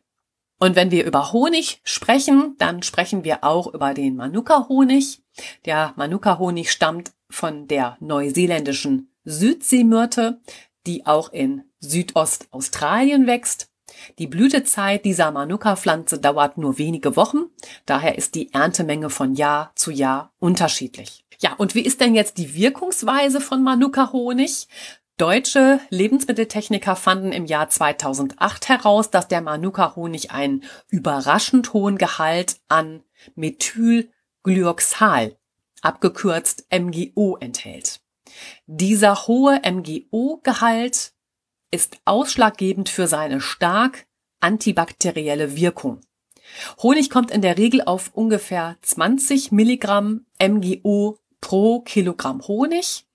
Und 0.57 0.77
wenn 0.77 0.89
wir 0.89 1.05
über 1.05 1.33
Honig 1.33 1.81
sprechen, 1.83 2.55
dann 2.59 2.81
sprechen 2.81 3.25
wir 3.25 3.43
auch 3.43 3.73
über 3.73 3.93
den 3.93 4.15
Manuka-Honig. 4.15 5.21
Der 5.65 5.91
Manuka-Honig 5.97 6.71
stammt 6.71 7.11
von 7.29 7.67
der 7.67 7.97
neuseeländischen 7.99 9.11
Südseemyrte, 9.25 10.39
die 10.87 11.05
auch 11.05 11.33
in 11.33 11.65
Südostaustralien 11.81 13.27
wächst. 13.27 13.69
Die 14.19 14.27
Blütezeit 14.27 15.05
dieser 15.05 15.31
Manuka-Pflanze 15.31 16.19
dauert 16.19 16.57
nur 16.57 16.77
wenige 16.77 17.15
Wochen, 17.15 17.45
daher 17.85 18.17
ist 18.17 18.35
die 18.35 18.53
Erntemenge 18.53 19.09
von 19.09 19.33
Jahr 19.33 19.71
zu 19.75 19.91
Jahr 19.91 20.33
unterschiedlich. 20.39 21.25
Ja, 21.39 21.53
und 21.53 21.75
wie 21.75 21.81
ist 21.81 22.01
denn 22.01 22.15
jetzt 22.15 22.37
die 22.37 22.55
Wirkungsweise 22.55 23.41
von 23.41 23.63
Manuka-Honig? 23.63 24.67
Deutsche 25.17 25.79
Lebensmitteltechniker 25.89 26.97
fanden 26.97 27.31
im 27.31 27.45
Jahr 27.45 27.69
2008 27.69 28.67
heraus, 28.67 29.11
dass 29.11 29.29
der 29.29 29.41
Manuka-Honig 29.41 30.31
einen 30.31 30.65
überraschend 30.89 31.71
hohen 31.71 31.97
Gehalt 31.97 32.57
an 32.67 33.01
Methylglyoxal, 33.35 35.37
abgekürzt 35.81 36.67
MGO, 36.69 37.37
enthält. 37.39 38.01
Dieser 38.65 39.27
hohe 39.27 39.61
MGO-Gehalt 39.63 41.13
ist 41.75 41.97
ausschlaggebend 42.05 42.87
für 42.87 43.05
seine 43.05 43.41
stark 43.41 44.07
antibakterielle 44.39 45.57
Wirkung. 45.57 45.99
Honig 46.81 47.09
kommt 47.09 47.31
in 47.31 47.41
der 47.41 47.57
Regel 47.57 47.81
auf 47.81 48.11
ungefähr 48.13 48.77
20 48.81 49.51
Milligramm 49.51 50.25
MGO 50.41 51.19
pro 51.41 51.81
Kilogramm 51.81 52.47
Honig. 52.47 53.05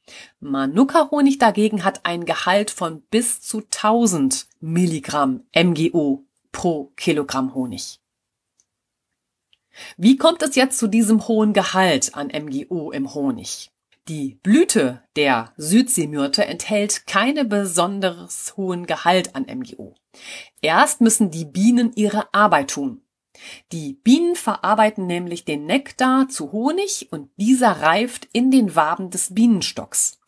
Manuka-Honig 0.41 1.39
dagegen 1.39 1.85
hat 1.85 2.05
einen 2.05 2.27
Gehalt 2.27 2.71
von 2.71 3.01
bis 3.11 3.41
zu 3.41 3.59
1000 3.59 4.47
Milligramm 4.61 5.45
MGO 5.57 6.25
pro 6.53 6.93
Kilogramm 6.97 7.55
Honig. 7.55 7.99
Wie 9.97 10.17
kommt 10.19 10.43
es 10.43 10.55
jetzt 10.55 10.79
zu 10.79 10.89
diesem 10.89 11.29
hohen 11.29 11.55
Gehalt 11.55 12.15
an 12.15 12.27
MGO 12.27 12.91
im 12.91 13.15
Honig? 13.15 13.71
Die 14.09 14.41
Blüte 14.43 15.03
der 15.15 15.53
Südseemyrte 15.57 16.45
enthält 16.45 17.07
keine 17.07 17.45
besonders 17.45 18.57
hohen 18.57 18.87
Gehalt 18.87 19.35
an 19.37 19.45
MGO. 19.45 19.95
Erst 20.63 21.01
müssen 21.01 21.31
die 21.31 21.45
Bienen 21.45 21.93
ihre 21.95 22.33
Arbeit 22.33 22.71
tun. 22.71 23.03
Die 23.73 23.95
Bienen 23.95 24.35
verarbeiten 24.37 25.07
nämlich 25.07 25.45
den 25.45 25.65
Nektar 25.65 26.29
zu 26.29 26.53
Honig 26.53 27.09
und 27.11 27.31
dieser 27.37 27.81
reift 27.83 28.29
in 28.33 28.51
den 28.51 28.75
Waben 28.75 29.11
des 29.11 29.35
Bienenstocks. 29.35 30.19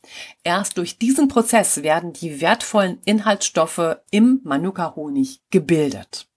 Erst 0.44 0.78
durch 0.78 0.98
diesen 0.98 1.28
Prozess 1.28 1.82
werden 1.82 2.12
die 2.12 2.40
wertvollen 2.40 3.00
Inhaltsstoffe 3.04 3.98
im 4.10 4.40
Manuka-Honig 4.44 5.40
gebildet. 5.50 6.31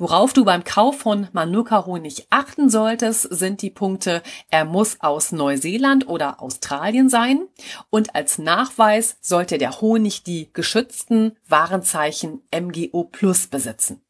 Worauf 0.00 0.32
du 0.32 0.44
beim 0.44 0.62
Kauf 0.62 1.00
von 1.00 1.26
Manuka-Honig 1.32 2.28
achten 2.30 2.70
solltest, 2.70 3.22
sind 3.34 3.62
die 3.62 3.70
Punkte, 3.70 4.22
er 4.48 4.64
muss 4.64 5.00
aus 5.00 5.32
Neuseeland 5.32 6.06
oder 6.06 6.40
Australien 6.40 7.08
sein 7.08 7.48
und 7.90 8.14
als 8.14 8.38
Nachweis 8.38 9.16
sollte 9.20 9.58
der 9.58 9.80
Honig 9.80 10.22
die 10.22 10.50
geschützten 10.52 11.36
Warenzeichen 11.48 12.42
MGO 12.54 13.04
Plus 13.10 13.48
besitzen. 13.48 14.00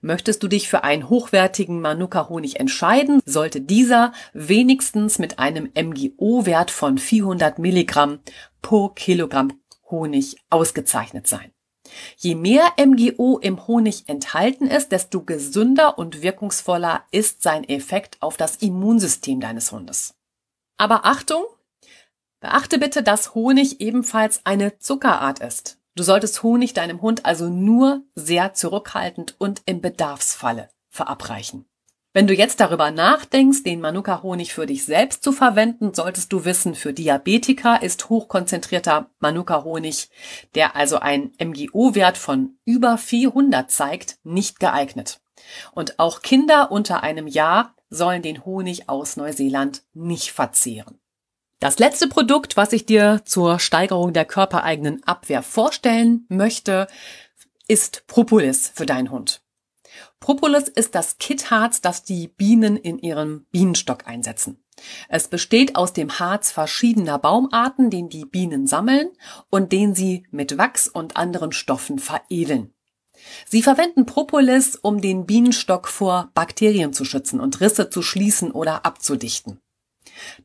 Möchtest 0.00 0.42
du 0.42 0.48
dich 0.48 0.68
für 0.68 0.82
einen 0.82 1.08
hochwertigen 1.08 1.80
Manuka-Honig 1.80 2.58
entscheiden, 2.58 3.20
sollte 3.24 3.60
dieser 3.60 4.12
wenigstens 4.32 5.20
mit 5.20 5.38
einem 5.38 5.70
MGO-Wert 5.72 6.72
von 6.72 6.98
400 6.98 7.60
Milligramm 7.60 8.18
pro 8.60 8.88
Kilogramm 8.88 9.52
Honig 9.88 10.36
ausgezeichnet 10.50 11.28
sein. 11.28 11.52
Je 12.16 12.34
mehr 12.34 12.72
MGO 12.78 13.38
im 13.38 13.66
Honig 13.66 14.08
enthalten 14.08 14.66
ist, 14.66 14.92
desto 14.92 15.22
gesünder 15.22 15.98
und 15.98 16.22
wirkungsvoller 16.22 17.04
ist 17.10 17.42
sein 17.42 17.64
Effekt 17.64 18.18
auf 18.20 18.36
das 18.36 18.56
Immunsystem 18.56 19.40
deines 19.40 19.72
Hundes. 19.72 20.14
Aber 20.76 21.04
Achtung! 21.04 21.44
Beachte 22.40 22.78
bitte, 22.78 23.02
dass 23.02 23.34
Honig 23.34 23.80
ebenfalls 23.80 24.42
eine 24.44 24.78
Zuckerart 24.78 25.38
ist. 25.40 25.78
Du 25.94 26.02
solltest 26.02 26.42
Honig 26.42 26.74
deinem 26.74 27.00
Hund 27.00 27.24
also 27.24 27.48
nur 27.48 28.02
sehr 28.14 28.52
zurückhaltend 28.52 29.34
und 29.38 29.62
im 29.64 29.80
Bedarfsfalle 29.80 30.68
verabreichen. 30.90 31.64
Wenn 32.16 32.26
du 32.26 32.32
jetzt 32.32 32.60
darüber 32.60 32.90
nachdenkst, 32.90 33.62
den 33.62 33.82
Manuka-Honig 33.82 34.54
für 34.54 34.64
dich 34.64 34.86
selbst 34.86 35.22
zu 35.22 35.32
verwenden, 35.32 35.92
solltest 35.92 36.32
du 36.32 36.46
wissen, 36.46 36.74
für 36.74 36.94
Diabetiker 36.94 37.82
ist 37.82 38.08
hochkonzentrierter 38.08 39.10
Manuka-Honig, 39.18 40.08
der 40.54 40.76
also 40.76 40.98
einen 40.98 41.34
MGO-Wert 41.38 42.16
von 42.16 42.56
über 42.64 42.96
400 42.96 43.70
zeigt, 43.70 44.16
nicht 44.24 44.60
geeignet. 44.60 45.20
Und 45.72 45.98
auch 45.98 46.22
Kinder 46.22 46.72
unter 46.72 47.02
einem 47.02 47.26
Jahr 47.26 47.74
sollen 47.90 48.22
den 48.22 48.46
Honig 48.46 48.88
aus 48.88 49.18
Neuseeland 49.18 49.82
nicht 49.92 50.32
verzehren. 50.32 50.98
Das 51.60 51.78
letzte 51.78 52.08
Produkt, 52.08 52.56
was 52.56 52.72
ich 52.72 52.86
dir 52.86 53.20
zur 53.26 53.58
Steigerung 53.58 54.14
der 54.14 54.24
körpereigenen 54.24 55.04
Abwehr 55.04 55.42
vorstellen 55.42 56.24
möchte, 56.30 56.86
ist 57.68 58.06
Propolis 58.06 58.72
für 58.74 58.86
deinen 58.86 59.10
Hund. 59.10 59.42
Propolis 60.26 60.66
ist 60.66 60.96
das 60.96 61.18
Kittharz, 61.18 61.80
das 61.80 62.02
die 62.02 62.26
Bienen 62.26 62.76
in 62.76 62.98
ihrem 62.98 63.46
Bienenstock 63.52 64.08
einsetzen. 64.08 64.58
Es 65.08 65.28
besteht 65.28 65.76
aus 65.76 65.92
dem 65.92 66.18
Harz 66.18 66.50
verschiedener 66.50 67.20
Baumarten, 67.20 67.90
den 67.90 68.08
die 68.08 68.24
Bienen 68.24 68.66
sammeln 68.66 69.10
und 69.50 69.70
den 69.70 69.94
sie 69.94 70.26
mit 70.32 70.58
Wachs 70.58 70.88
und 70.88 71.16
anderen 71.16 71.52
Stoffen 71.52 72.00
veredeln. 72.00 72.74
Sie 73.46 73.62
verwenden 73.62 74.04
Propolis, 74.04 74.74
um 74.74 75.00
den 75.00 75.26
Bienenstock 75.26 75.86
vor 75.86 76.32
Bakterien 76.34 76.92
zu 76.92 77.04
schützen 77.04 77.38
und 77.38 77.60
Risse 77.60 77.88
zu 77.88 78.02
schließen 78.02 78.50
oder 78.50 78.84
abzudichten. 78.84 79.60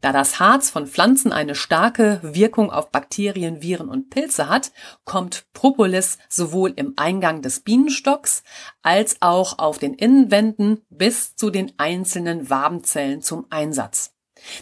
Da 0.02 0.12
das 0.12 0.40
Harz 0.40 0.70
von 0.70 0.88
Pflanzen 0.88 1.32
eine 1.32 1.56
starke 1.56 2.20
Wirkung 2.24 2.72
auf 2.72 2.92
Bakterien, 2.92 3.62
Viren 3.62 3.90
und 3.90 4.10
Pilze 4.10 4.50
hat, 4.50 4.72
kommt 5.06 5.46
Propolis 5.54 6.18
sowohl 6.30 6.74
im 6.76 6.94
Eingang 6.98 7.42
des 7.42 7.62
Bienenstocks 7.62 8.44
als 8.82 9.18
auch 9.22 9.60
auf 9.60 9.78
den 9.78 9.94
Innenwänden 9.94 10.82
bis 10.90 11.36
zu 11.36 11.50
den 11.50 11.74
einzelnen 11.78 12.50
Wabenzellen 12.50 13.22
zum 13.22 13.46
Einsatz. 13.50 14.14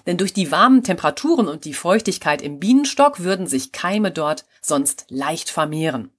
Denn 0.06 0.18
durch 0.18 0.34
die 0.34 0.52
warmen 0.52 0.84
Temperaturen 0.84 1.48
und 1.48 1.66
die 1.66 1.74
Feuchtigkeit 1.74 2.42
im 2.42 2.60
Bienenstock 2.60 3.22
würden 3.22 3.48
sich 3.48 3.72
Keime 3.72 4.12
dort 4.12 4.46
sonst 4.62 5.06
leicht 5.10 5.50
vermehren. 5.50 6.12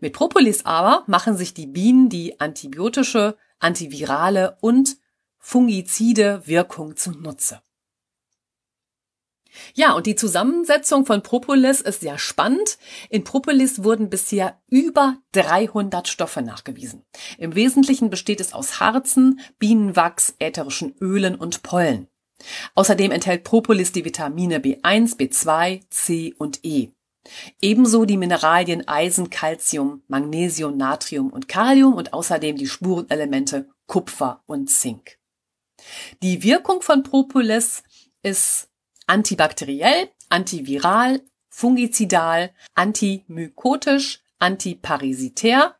Mit 0.00 0.12
Propolis 0.12 0.64
aber 0.64 1.04
machen 1.06 1.36
sich 1.36 1.54
die 1.54 1.66
Bienen 1.66 2.08
die 2.08 2.40
antibiotische, 2.40 3.36
antivirale 3.58 4.56
und 4.60 4.96
fungizide 5.38 6.42
Wirkung 6.46 6.96
zunutze. 6.96 7.60
Ja, 9.74 9.92
und 9.92 10.06
die 10.06 10.16
Zusammensetzung 10.16 11.06
von 11.06 11.22
Propolis 11.22 11.80
ist 11.80 12.00
sehr 12.00 12.18
spannend. 12.18 12.78
In 13.10 13.24
Propolis 13.24 13.82
wurden 13.82 14.10
bisher 14.10 14.60
über 14.68 15.18
300 15.32 16.08
Stoffe 16.08 16.42
nachgewiesen. 16.42 17.04
Im 17.38 17.54
Wesentlichen 17.54 18.10
besteht 18.10 18.40
es 18.40 18.52
aus 18.52 18.80
Harzen, 18.80 19.40
Bienenwachs, 19.58 20.34
ätherischen 20.38 20.94
Ölen 21.00 21.34
und 21.34 21.62
Pollen. 21.62 22.08
Außerdem 22.74 23.10
enthält 23.10 23.44
Propolis 23.44 23.92
die 23.92 24.04
Vitamine 24.04 24.58
B1, 24.58 25.16
B2, 25.16 25.82
C 25.90 26.34
und 26.36 26.64
E. 26.64 26.90
Ebenso 27.60 28.04
die 28.04 28.16
Mineralien 28.16 28.86
Eisen, 28.86 29.30
Calcium, 29.30 30.02
Magnesium, 30.06 30.76
Natrium 30.76 31.30
und 31.30 31.48
Kalium 31.48 31.94
und 31.94 32.12
außerdem 32.12 32.56
die 32.56 32.68
Spurenelemente 32.68 33.68
Kupfer 33.86 34.42
und 34.46 34.70
Zink. 34.70 35.18
Die 36.22 36.42
Wirkung 36.42 36.82
von 36.82 37.02
Propolis 37.02 37.82
ist 38.22 38.68
antibakteriell, 39.06 40.10
antiviral, 40.28 41.22
fungizidal, 41.48 42.52
antimykotisch, 42.74 44.22
antiparasitär, 44.38 45.76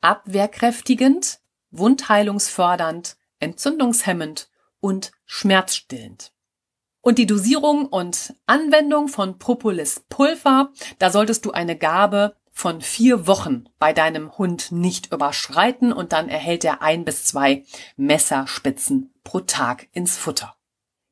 abwehrkräftigend, 0.00 1.40
wundheilungsfördernd, 1.70 3.16
entzündungshemmend 3.38 4.48
und 4.80 5.12
schmerzstillend. 5.26 6.32
Und 7.02 7.18
die 7.18 7.26
Dosierung 7.26 7.86
und 7.86 8.34
Anwendung 8.46 9.08
von 9.08 9.38
Propolis-Pulver, 9.38 10.72
da 10.98 11.10
solltest 11.10 11.44
du 11.46 11.52
eine 11.52 11.76
Gabe 11.76 12.36
von 12.52 12.82
vier 12.82 13.26
Wochen 13.26 13.64
bei 13.78 13.92
deinem 13.92 14.36
Hund 14.36 14.70
nicht 14.70 15.12
überschreiten 15.12 15.92
und 15.92 16.12
dann 16.12 16.28
erhält 16.28 16.64
er 16.64 16.82
ein 16.82 17.04
bis 17.04 17.24
zwei 17.24 17.64
Messerspitzen 17.96 19.14
pro 19.24 19.40
Tag 19.40 19.88
ins 19.92 20.18
Futter. 20.18 20.56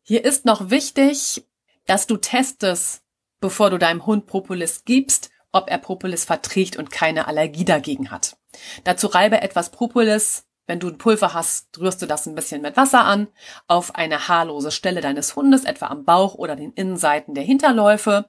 Hier 0.03 0.25
ist 0.25 0.45
noch 0.45 0.71
wichtig, 0.71 1.47
dass 1.88 2.07
du 2.07 2.16
testest, 2.16 3.02
bevor 3.40 3.71
du 3.71 3.78
deinem 3.78 4.07
Hund 4.07 4.26
Propolis 4.26 4.85
gibst, 4.85 5.30
ob 5.50 5.68
er 5.68 5.78
Propolis 5.78 6.25
verträgt 6.25 6.76
und 6.76 6.92
keine 6.92 7.26
Allergie 7.26 7.64
dagegen 7.64 8.12
hat. 8.12 8.37
Dazu 8.85 9.09
reibe 9.09 9.40
etwas 9.40 9.71
Propolis 9.71 10.49
wenn 10.68 10.80
du 10.80 10.88
ein 10.88 10.99
Pulver 10.99 11.33
hast, 11.33 11.78
rührst 11.80 12.02
du 12.02 12.07
das 12.07 12.26
ein 12.26 12.35
bisschen 12.35 12.61
mit 12.61 12.76
Wasser 12.76 13.07
an 13.07 13.28
auf 13.68 13.95
eine 13.95 14.28
haarlose 14.28 14.71
Stelle 14.71 15.00
deines 15.00 15.35
Hundes, 15.35 15.64
etwa 15.64 15.87
am 15.87 16.04
Bauch 16.04 16.35
oder 16.35 16.57
den 16.57 16.73
Innenseiten 16.75 17.35
der 17.35 17.42
Hinterläufe. 17.42 18.26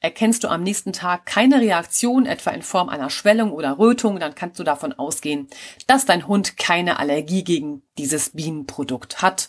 Erkennst 0.00 0.42
du 0.42 0.48
am 0.48 0.64
nächsten 0.64 0.92
Tag 0.92 1.26
keine 1.26 1.60
Reaktion, 1.60 2.26
etwa 2.26 2.50
in 2.50 2.62
Form 2.62 2.88
einer 2.88 3.08
Schwellung 3.08 3.52
oder 3.52 3.78
Rötung, 3.78 4.18
dann 4.18 4.34
kannst 4.34 4.58
du 4.58 4.64
davon 4.64 4.94
ausgehen, 4.94 5.46
dass 5.86 6.04
dein 6.04 6.26
Hund 6.26 6.56
keine 6.56 6.98
Allergie 6.98 7.44
gegen 7.44 7.82
dieses 7.98 8.30
Bienenprodukt 8.30 9.22
hat. 9.22 9.48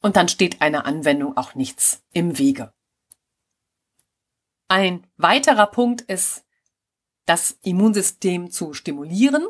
Und 0.00 0.16
dann 0.16 0.28
steht 0.28 0.62
einer 0.62 0.86
Anwendung 0.86 1.36
auch 1.36 1.54
nichts 1.54 2.02
im 2.14 2.38
Wege. 2.38 2.72
Ein 4.68 5.06
weiterer 5.16 5.66
Punkt 5.66 6.00
ist, 6.02 6.44
das 7.24 7.58
Immunsystem 7.62 8.50
zu 8.50 8.72
stimulieren. 8.72 9.46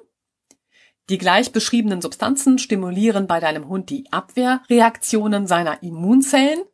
Die 1.08 1.18
gleich 1.18 1.52
beschriebenen 1.52 2.02
Substanzen 2.02 2.58
stimulieren 2.58 3.26
bei 3.26 3.40
deinem 3.40 3.68
Hund 3.68 3.90
die 3.90 4.10
Abwehrreaktionen 4.12 5.46
seiner 5.46 5.82
Immunzellen. 5.82 6.64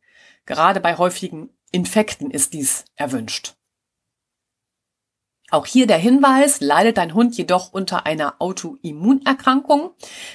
Gerade 0.45 0.79
bei 0.79 0.97
häufigen 0.97 1.49
Infekten 1.71 2.31
ist 2.31 2.53
dies 2.53 2.85
erwünscht. 2.95 3.55
Auch 5.49 5.65
hier 5.67 5.85
der 5.85 5.97
Hinweis, 5.97 6.61
leidet 6.61 6.97
dein 6.97 7.13
Hund 7.13 7.37
jedoch 7.37 7.71
unter 7.71 8.07
einer 8.07 8.35
Autoimmunerkrankung, 8.39 9.91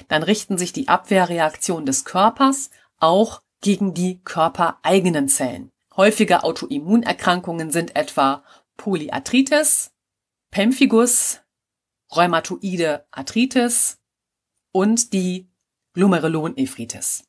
dann 0.07 0.23
richten 0.23 0.57
sich 0.57 0.71
die 0.71 0.87
Abwehrreaktionen 0.87 1.85
des 1.85 2.05
Körpers 2.05 2.69
auch 2.99 3.41
gegen 3.61 3.93
die 3.93 4.21
körpereigenen 4.23 5.27
Zellen. 5.27 5.71
Häufige 5.99 6.45
Autoimmunerkrankungen 6.45 7.71
sind 7.71 7.97
etwa 7.97 8.45
Polyarthritis, 8.77 9.91
Pemphigus, 10.49 11.41
rheumatoide 12.15 13.05
Arthritis 13.11 13.99
und 14.71 15.11
die 15.11 15.51
Glomerulonephritis. 15.95 17.25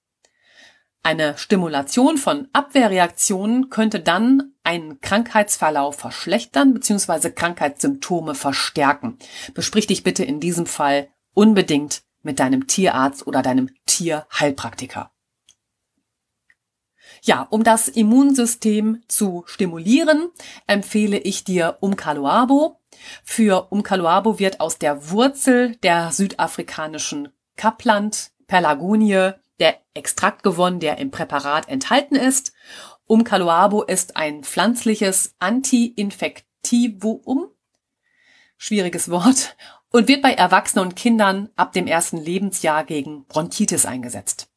Eine 1.02 1.37
Stimulation 1.37 2.16
von 2.16 2.46
Abwehrreaktionen 2.52 3.70
könnte 3.70 3.98
dann 3.98 4.54
einen 4.62 5.00
Krankheitsverlauf 5.00 5.96
verschlechtern 5.96 6.72
bzw. 6.72 7.30
Krankheitssymptome 7.30 8.37
verstärken. 8.37 9.18
Besprich 9.52 9.88
dich 9.88 10.04
bitte 10.04 10.22
in 10.22 10.38
diesem 10.38 10.66
Fall 10.66 11.09
unbedingt 11.35 12.04
mit 12.22 12.38
deinem 12.38 12.68
Tierarzt 12.68 13.26
oder 13.26 13.42
deinem 13.42 13.74
Tierheilpraktiker. 13.87 15.11
Ja, 17.22 17.46
um 17.50 17.64
das 17.64 17.88
Immunsystem 17.88 19.02
zu 19.09 19.44
stimulieren, 19.46 20.28
empfehle 20.66 21.18
ich 21.18 21.44
dir 21.44 21.76
Umkaloabo. 21.80 22.80
Für 23.24 23.68
Umkaloabo 23.70 24.38
wird 24.38 24.61
aus 24.61 24.78
der 24.78 25.11
Wurzel 25.11 25.76
der 25.76 26.12
südafrikanischen 26.12 27.28
Kapland 27.56 28.30
Pelagonie 28.46 29.33
der 29.59 29.78
Extrakt 29.94 30.42
gewonnen, 30.42 30.80
der 30.80 30.98
im 30.98 31.11
Präparat 31.11 31.68
enthalten 31.68 32.16
ist. 32.16 32.52
Umkaloabo 33.06 33.83
ist 33.83 34.16
ein 34.16 34.42
pflanzliches 34.42 35.35
Anti-Infektivum, 35.38 37.48
schwieriges 38.56 39.11
Wort, 39.11 39.56
und 39.90 40.09
wird 40.09 40.22
bei 40.22 40.33
Erwachsenen 40.33 40.87
und 40.87 40.96
Kindern 40.96 41.50
ab 41.56 41.72
dem 41.72 41.87
ersten 41.87 42.16
Lebensjahr 42.16 42.85
gegen 42.85 43.26
Bronchitis 43.26 43.87
eingesetzt. 43.87 44.50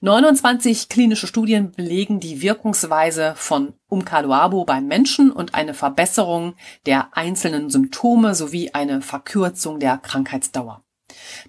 29 0.00 0.88
klinische 0.88 1.26
Studien 1.26 1.72
belegen 1.72 2.20
die 2.20 2.42
Wirkungsweise 2.42 3.34
von 3.36 3.74
Umkaloabo 3.88 4.64
beim 4.64 4.86
Menschen 4.86 5.30
und 5.30 5.54
eine 5.54 5.74
Verbesserung 5.74 6.54
der 6.86 7.16
einzelnen 7.16 7.70
Symptome 7.70 8.34
sowie 8.34 8.70
eine 8.72 9.02
Verkürzung 9.02 9.78
der 9.80 9.98
Krankheitsdauer. 9.98 10.82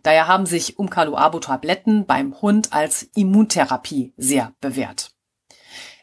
Daher 0.04 0.28
haben 0.28 0.46
sich 0.46 0.78
Umkaloabo-Tabletten 0.78 2.06
beim 2.06 2.42
Hund 2.42 2.74
als 2.74 3.04
Immuntherapie 3.16 4.14
sehr 4.18 4.54
bewährt. 4.60 5.12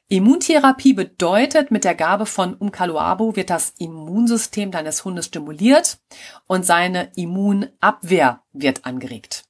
Immuntherapie 0.09 0.93
bedeutet, 0.93 1.71
mit 1.71 1.85
der 1.85 1.95
Gabe 1.95 2.27
von 2.27 2.55
Umkaloabo 2.55 3.37
wird 3.37 3.49
das 3.49 3.75
Immunsystem 3.79 4.73
deines 4.73 5.05
Hundes 5.05 5.27
stimuliert 5.27 5.99
und 6.49 6.67
seine 6.67 7.13
Immunabwehr 7.15 8.43
wird 8.53 8.85
angeregt. 8.85 9.45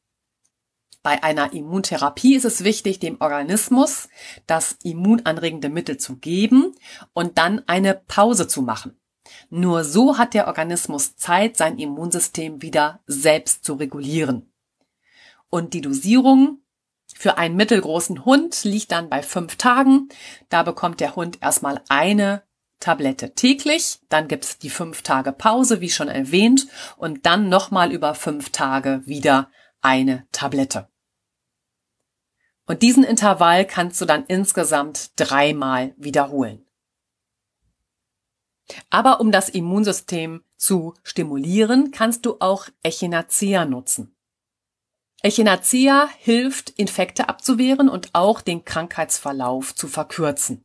Bei 1.02 1.22
einer 1.22 1.54
Immuntherapie 1.54 2.34
ist 2.34 2.44
es 2.44 2.62
wichtig, 2.62 2.98
dem 2.98 3.20
Organismus 3.20 4.08
das 4.46 4.76
immunanregende 4.82 5.70
Mittel 5.70 5.96
zu 5.96 6.16
geben 6.16 6.74
und 7.14 7.38
dann 7.38 7.62
eine 7.66 7.94
Pause 7.94 8.48
zu 8.48 8.60
machen. 8.60 9.00
Nur 9.48 9.84
so 9.84 10.18
hat 10.18 10.34
der 10.34 10.46
Organismus 10.46 11.16
Zeit, 11.16 11.56
sein 11.56 11.78
Immunsystem 11.78 12.60
wieder 12.60 13.00
selbst 13.06 13.64
zu 13.64 13.74
regulieren. 13.74 14.52
Und 15.48 15.72
die 15.72 15.80
Dosierung 15.80 16.58
für 17.14 17.38
einen 17.38 17.56
mittelgroßen 17.56 18.24
Hund 18.24 18.62
liegt 18.64 18.92
dann 18.92 19.08
bei 19.08 19.22
fünf 19.22 19.56
Tagen. 19.56 20.08
Da 20.48 20.62
bekommt 20.62 21.00
der 21.00 21.16
Hund 21.16 21.38
erstmal 21.40 21.80
eine 21.88 22.42
Tablette 22.78 23.34
täglich, 23.34 24.00
dann 24.08 24.26
gibt's 24.26 24.58
die 24.58 24.70
fünf 24.70 25.02
Tage 25.02 25.32
Pause, 25.32 25.80
wie 25.80 25.90
schon 25.90 26.08
erwähnt, 26.08 26.66
und 26.96 27.26
dann 27.26 27.50
nochmal 27.50 27.92
über 27.92 28.14
fünf 28.14 28.50
Tage 28.50 29.02
wieder 29.04 29.50
eine 29.82 30.26
Tablette. 30.32 30.89
Und 32.70 32.82
diesen 32.82 33.02
Intervall 33.02 33.64
kannst 33.64 34.00
du 34.00 34.04
dann 34.04 34.24
insgesamt 34.26 35.10
dreimal 35.16 35.92
wiederholen. 35.96 36.64
Aber 38.90 39.20
um 39.20 39.32
das 39.32 39.48
Immunsystem 39.48 40.44
zu 40.56 40.94
stimulieren, 41.02 41.90
kannst 41.90 42.26
du 42.26 42.36
auch 42.38 42.68
Echinacea 42.84 43.64
nutzen. 43.64 44.14
Echinacea 45.20 46.08
hilft, 46.18 46.70
Infekte 46.70 47.28
abzuwehren 47.28 47.88
und 47.88 48.10
auch 48.12 48.40
den 48.40 48.64
Krankheitsverlauf 48.64 49.74
zu 49.74 49.88
verkürzen. 49.88 50.64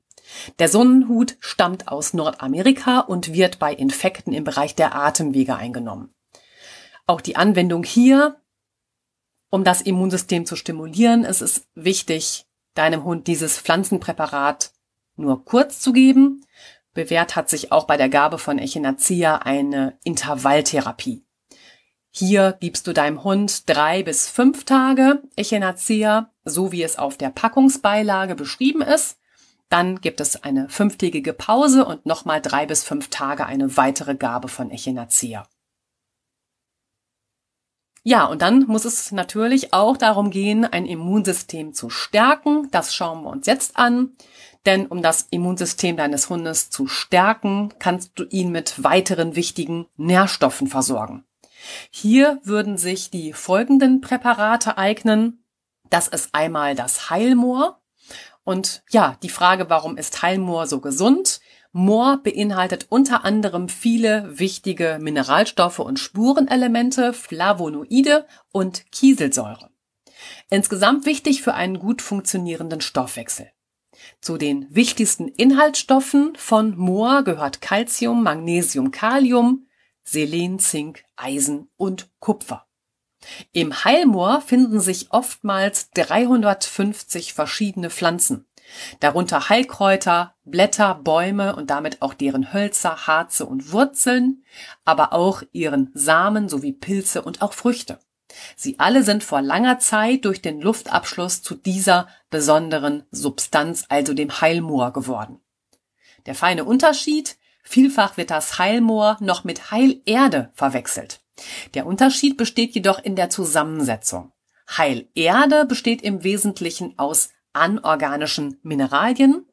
Der 0.59 0.69
Sonnenhut 0.69 1.37
stammt 1.39 1.87
aus 1.87 2.13
Nordamerika 2.13 2.99
und 2.99 3.33
wird 3.33 3.57
bei 3.57 3.73
Infekten 3.73 4.31
im 4.31 4.43
Bereich 4.43 4.75
der 4.75 4.93
Atemwege 4.93 5.55
eingenommen. 5.55 6.13
Auch 7.07 7.21
die 7.21 7.35
Anwendung 7.35 7.83
hier 7.83 8.39
um 9.55 9.63
das 9.63 9.79
Immunsystem 9.79 10.45
zu 10.45 10.57
stimulieren, 10.57 11.23
ist 11.23 11.39
es 11.39 11.65
wichtig, 11.75 12.45
deinem 12.73 13.05
Hund 13.05 13.27
dieses 13.27 13.57
Pflanzenpräparat 13.57 14.73
nur 15.15 15.45
kurz 15.45 15.79
zu 15.79 15.93
geben. 15.93 16.45
Bewährt 16.93 17.37
hat 17.37 17.49
sich 17.49 17.71
auch 17.71 17.85
bei 17.85 17.95
der 17.95 18.09
Gabe 18.09 18.37
von 18.37 18.59
Echinacea 18.59 19.37
eine 19.37 19.97
Intervalltherapie. 20.03 21.23
Hier 22.11 22.57
gibst 22.59 22.85
du 22.85 22.91
deinem 22.91 23.23
Hund 23.23 23.69
drei 23.69 24.03
bis 24.03 24.27
fünf 24.27 24.65
Tage 24.65 25.23
Echinacea, 25.37 26.31
so 26.43 26.73
wie 26.73 26.83
es 26.83 26.97
auf 26.97 27.15
der 27.17 27.29
Packungsbeilage 27.29 28.35
beschrieben 28.35 28.81
ist. 28.81 29.19
Dann 29.69 30.01
gibt 30.01 30.19
es 30.19 30.43
eine 30.43 30.67
fünftägige 30.67 31.31
Pause 31.31 31.85
und 31.85 32.05
nochmal 32.05 32.41
drei 32.41 32.65
bis 32.65 32.83
fünf 32.83 33.07
Tage 33.07 33.45
eine 33.45 33.77
weitere 33.77 34.15
Gabe 34.15 34.49
von 34.49 34.69
Echinacea. 34.69 35.47
Ja, 38.07 38.25
und 38.25 38.43
dann 38.43 38.67
muss 38.67 38.85
es 38.85 39.11
natürlich 39.11 39.73
auch 39.73 39.97
darum 39.97 40.29
gehen, 40.29 40.63
ein 40.63 40.85
Immunsystem 40.85 41.73
zu 41.73 41.89
stärken. 41.89 42.69
Das 42.69 42.93
schauen 42.93 43.23
wir 43.23 43.31
uns 43.31 43.47
jetzt 43.47 43.77
an. 43.77 44.11
Denn 44.67 44.85
um 44.85 45.01
das 45.01 45.25
Immunsystem 45.31 45.97
deines 45.97 46.29
Hundes 46.29 46.69
zu 46.69 46.85
stärken, 46.85 47.73
kannst 47.79 48.11
du 48.13 48.23
ihn 48.25 48.51
mit 48.51 48.83
weiteren 48.83 49.35
wichtigen 49.35 49.87
Nährstoffen 49.97 50.67
versorgen. 50.67 51.25
Hier 51.89 52.39
würden 52.43 52.77
sich 52.77 53.09
die 53.09 53.33
folgenden 53.33 54.01
Präparate 54.01 54.77
eignen. 54.77 55.43
Das 55.89 56.07
ist 56.07 56.29
einmal 56.33 56.75
das 56.75 57.09
Heilmoor. 57.09 57.81
Und 58.43 58.83
ja, 58.91 59.17
die 59.23 59.29
Frage, 59.29 59.71
warum 59.71 59.97
ist 59.97 60.21
Heilmoor 60.21 60.67
so 60.67 60.79
gesund? 60.79 61.39
Moor 61.77 62.21
beinhaltet 62.23 62.85
unter 62.87 63.25
anderem 63.25 63.67
viele 63.67 64.39
wichtige 64.39 64.97
Mineralstoffe 65.01 65.79
und 65.79 65.99
Spurenelemente, 65.99 67.11
Flavonoide 67.11 68.25
und 68.53 68.89
Kieselsäure. 68.93 69.69
Insgesamt 70.49 71.05
wichtig 71.05 71.41
für 71.41 71.53
einen 71.53 71.79
gut 71.79 72.01
funktionierenden 72.01 72.79
Stoffwechsel. 72.79 73.51
Zu 74.21 74.37
den 74.37 74.73
wichtigsten 74.73 75.27
Inhaltsstoffen 75.27 76.37
von 76.37 76.77
Moor 76.77 77.23
gehört 77.23 77.59
Calcium, 77.59 78.23
Magnesium, 78.23 78.91
Kalium, 78.91 79.67
Selen, 80.01 80.59
Zink, 80.59 81.03
Eisen 81.17 81.67
und 81.75 82.09
Kupfer. 82.19 82.69
Im 83.51 83.83
Heilmoor 83.83 84.39
finden 84.39 84.79
sich 84.79 85.11
oftmals 85.11 85.89
350 85.91 87.33
verschiedene 87.33 87.89
Pflanzen, 87.89 88.47
darunter 88.99 89.49
Heilkräuter, 89.49 90.35
Blätter, 90.43 90.95
Bäume 90.95 91.55
und 91.55 91.69
damit 91.69 92.01
auch 92.01 92.13
deren 92.13 92.53
Hölzer, 92.53 93.07
Harze 93.07 93.45
und 93.45 93.71
Wurzeln, 93.71 94.43
aber 94.83 95.13
auch 95.13 95.43
ihren 95.51 95.91
Samen 95.93 96.49
sowie 96.49 96.73
Pilze 96.73 97.21
und 97.21 97.41
auch 97.41 97.53
Früchte. 97.53 97.99
Sie 98.55 98.79
alle 98.79 99.03
sind 99.03 99.23
vor 99.23 99.41
langer 99.41 99.79
Zeit 99.79 100.25
durch 100.25 100.41
den 100.41 100.59
Luftabschluss 100.59 101.41
zu 101.41 101.55
dieser 101.55 102.07
besonderen 102.29 103.03
Substanz, 103.11 103.85
also 103.89 104.13
dem 104.13 104.41
Heilmoor 104.41 104.91
geworden. 104.93 105.39
Der 106.25 106.35
feine 106.35 106.65
Unterschied, 106.65 107.37
vielfach 107.63 108.17
wird 108.17 108.31
das 108.31 108.59
Heilmoor 108.59 109.17
noch 109.19 109.43
mit 109.43 109.71
Heilerde 109.71 110.51
verwechselt. 110.53 111.21
Der 111.73 111.85
Unterschied 111.85 112.37
besteht 112.37 112.75
jedoch 112.75 112.99
in 113.03 113.15
der 113.15 113.29
Zusammensetzung. 113.29 114.31
Heilerde 114.67 115.65
besteht 115.65 116.01
im 116.01 116.23
Wesentlichen 116.23 116.97
aus 116.97 117.29
anorganischen 117.55 118.59
Mineralien, 118.63 119.45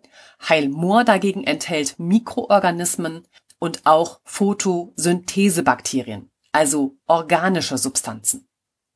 Heilmoor 0.49 1.05
dagegen 1.05 1.45
enthält 1.45 1.99
Mikroorganismen 1.99 3.27
und 3.59 3.87
auch 3.87 4.21
Photosynthesebakterien, 4.25 6.31
also 6.51 6.97
organische 7.07 7.79
Substanzen. 7.79 8.49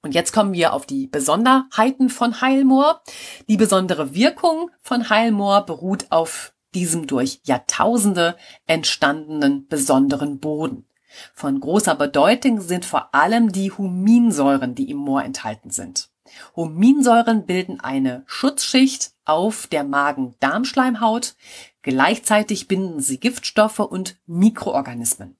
Und 0.02 0.14
jetzt 0.14 0.32
kommen 0.32 0.52
wir 0.52 0.72
auf 0.72 0.86
die 0.86 1.06
Besonderheiten 1.06 2.10
von 2.10 2.40
Heilmoor. 2.40 3.02
Die 3.48 3.56
besondere 3.56 4.14
Wirkung 4.14 4.70
von 4.80 5.08
Heilmoor 5.08 5.66
beruht 5.66 6.06
auf 6.10 6.52
diesem 6.74 7.06
durch 7.06 7.40
Jahrtausende 7.44 8.36
entstandenen 8.66 9.66
besonderen 9.66 10.38
Boden. 10.38 10.86
Von 11.32 11.60
großer 11.60 11.94
Bedeutung 11.94 12.60
sind 12.60 12.84
vor 12.84 13.14
allem 13.14 13.50
die 13.50 13.72
Huminsäuren, 13.72 14.74
die 14.74 14.90
im 14.90 14.98
Moor 14.98 15.22
enthalten 15.22 15.70
sind. 15.70 16.10
Huminsäuren 16.54 17.46
bilden 17.46 17.80
eine 17.80 18.22
Schutzschicht 18.26 19.12
auf 19.24 19.66
der 19.66 19.84
Magen-Darm-Schleimhaut. 19.84 21.36
Gleichzeitig 21.82 22.68
binden 22.68 23.00
sie 23.00 23.18
Giftstoffe 23.18 23.80
und 23.80 24.18
Mikroorganismen. 24.26 25.36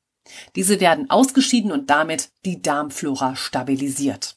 Diese 0.54 0.80
werden 0.80 1.11
ausgeschieden 1.11 1.72
und 1.72 1.90
damit 1.90 2.30
die 2.44 2.61
Darmflora 2.62 3.37
stabilisiert. 3.37 4.37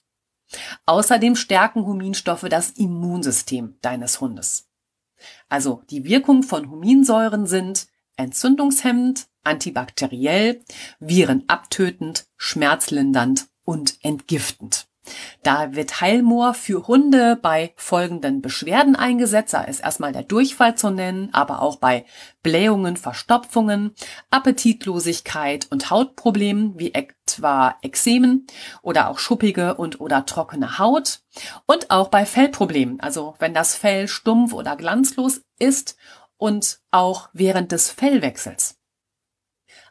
Außerdem 0.85 1.35
stärken 1.35 1.85
Huminstoffe 1.85 2.47
das 2.49 2.71
Immunsystem 2.71 3.75
deines 3.81 4.19
Hundes. 4.19 4.67
Also 5.47 5.83
die 5.89 6.05
Wirkung 6.05 6.43
von 6.43 6.69
Huminsäuren 6.69 7.45
sind 7.45 7.87
entzündungshemmend, 8.15 9.27
antibakteriell, 9.43 10.63
virenabtötend, 10.99 12.27
schmerzlindernd 12.37 13.47
und 13.63 13.97
entgiftend. 14.01 14.88
Da 15.43 15.75
wird 15.75 16.01
Heilmoor 16.01 16.53
für 16.53 16.87
Hunde 16.87 17.37
bei 17.41 17.73
folgenden 17.75 18.41
Beschwerden 18.41 18.95
eingesetzt. 18.95 19.53
Da 19.53 19.63
ist 19.63 19.79
erstmal 19.79 20.11
der 20.11 20.23
Durchfall 20.23 20.75
zu 20.75 20.89
nennen, 20.89 21.29
aber 21.33 21.61
auch 21.61 21.77
bei 21.77 22.05
Blähungen, 22.43 22.97
Verstopfungen, 22.97 23.93
Appetitlosigkeit 24.31 25.67
und 25.69 25.89
Hautproblemen 25.89 26.79
wie 26.79 26.93
etwa 26.93 27.75
Ekzemen 27.81 28.47
oder 28.81 29.09
auch 29.09 29.19
schuppige 29.19 29.75
und 29.75 29.99
oder 29.99 30.25
trockene 30.25 30.79
Haut 30.79 31.21
und 31.65 31.91
auch 31.91 32.09
bei 32.09 32.25
Fellproblemen. 32.25 32.99
Also 32.99 33.35
wenn 33.39 33.53
das 33.53 33.75
Fell 33.75 34.07
stumpf 34.07 34.53
oder 34.53 34.75
glanzlos 34.75 35.41
ist 35.59 35.97
und 36.37 36.79
auch 36.91 37.29
während 37.33 37.71
des 37.71 37.89
Fellwechsels. 37.89 38.79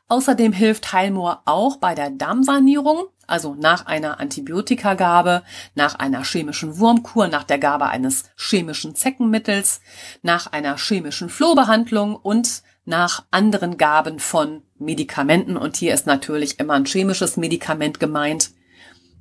Außerdem 0.08 0.52
hilft 0.52 0.92
Heilmoor 0.92 1.42
auch 1.44 1.76
bei 1.76 1.94
der 1.94 2.10
Darmsanierung, 2.10 3.08
also 3.28 3.54
nach 3.54 3.86
einer 3.86 4.18
Antibiotikagabe, 4.20 5.42
nach 5.74 5.94
einer 5.94 6.24
chemischen 6.24 6.78
Wurmkur, 6.78 7.28
nach 7.28 7.44
der 7.44 7.58
Gabe 7.58 7.86
eines 7.86 8.24
chemischen 8.36 8.94
Zeckenmittels, 8.94 9.80
nach 10.22 10.48
einer 10.48 10.76
chemischen 10.76 11.28
Flohbehandlung 11.28 12.16
und 12.16 12.62
nach 12.84 13.26
anderen 13.30 13.76
Gaben 13.76 14.18
von 14.18 14.62
Medikamenten. 14.78 15.56
Und 15.56 15.76
hier 15.76 15.94
ist 15.94 16.06
natürlich 16.06 16.58
immer 16.58 16.74
ein 16.74 16.86
chemisches 16.86 17.36
Medikament 17.36 18.00
gemeint, 18.00 18.52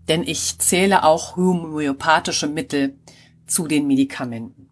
denn 0.08 0.24
ich 0.24 0.58
zähle 0.60 1.04
auch 1.04 1.36
homöopathische 1.36 2.48
Mittel 2.48 2.98
zu 3.46 3.68
den 3.68 3.88
Medikamenten. 3.88 4.70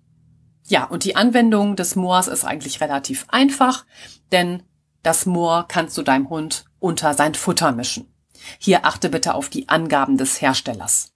Ja, 0.68 0.86
und 0.86 1.04
die 1.04 1.16
Anwendung 1.16 1.76
des 1.76 1.96
Moors 1.96 2.28
ist 2.28 2.46
eigentlich 2.46 2.82
relativ 2.82 3.26
einfach, 3.30 3.86
denn 4.32 4.64
das 5.04 5.26
Moor 5.26 5.66
kannst 5.68 5.98
du 5.98 6.02
deinem 6.02 6.30
Hund 6.30 6.66
unter 6.80 7.14
sein 7.14 7.36
Futter 7.36 7.72
mischen. 7.72 8.15
Hier 8.60 8.86
achte 8.86 9.10
bitte 9.10 9.34
auf 9.34 9.50
die 9.50 9.70
Angaben 9.70 10.18
des 10.18 10.42
Herstellers. 10.42 11.14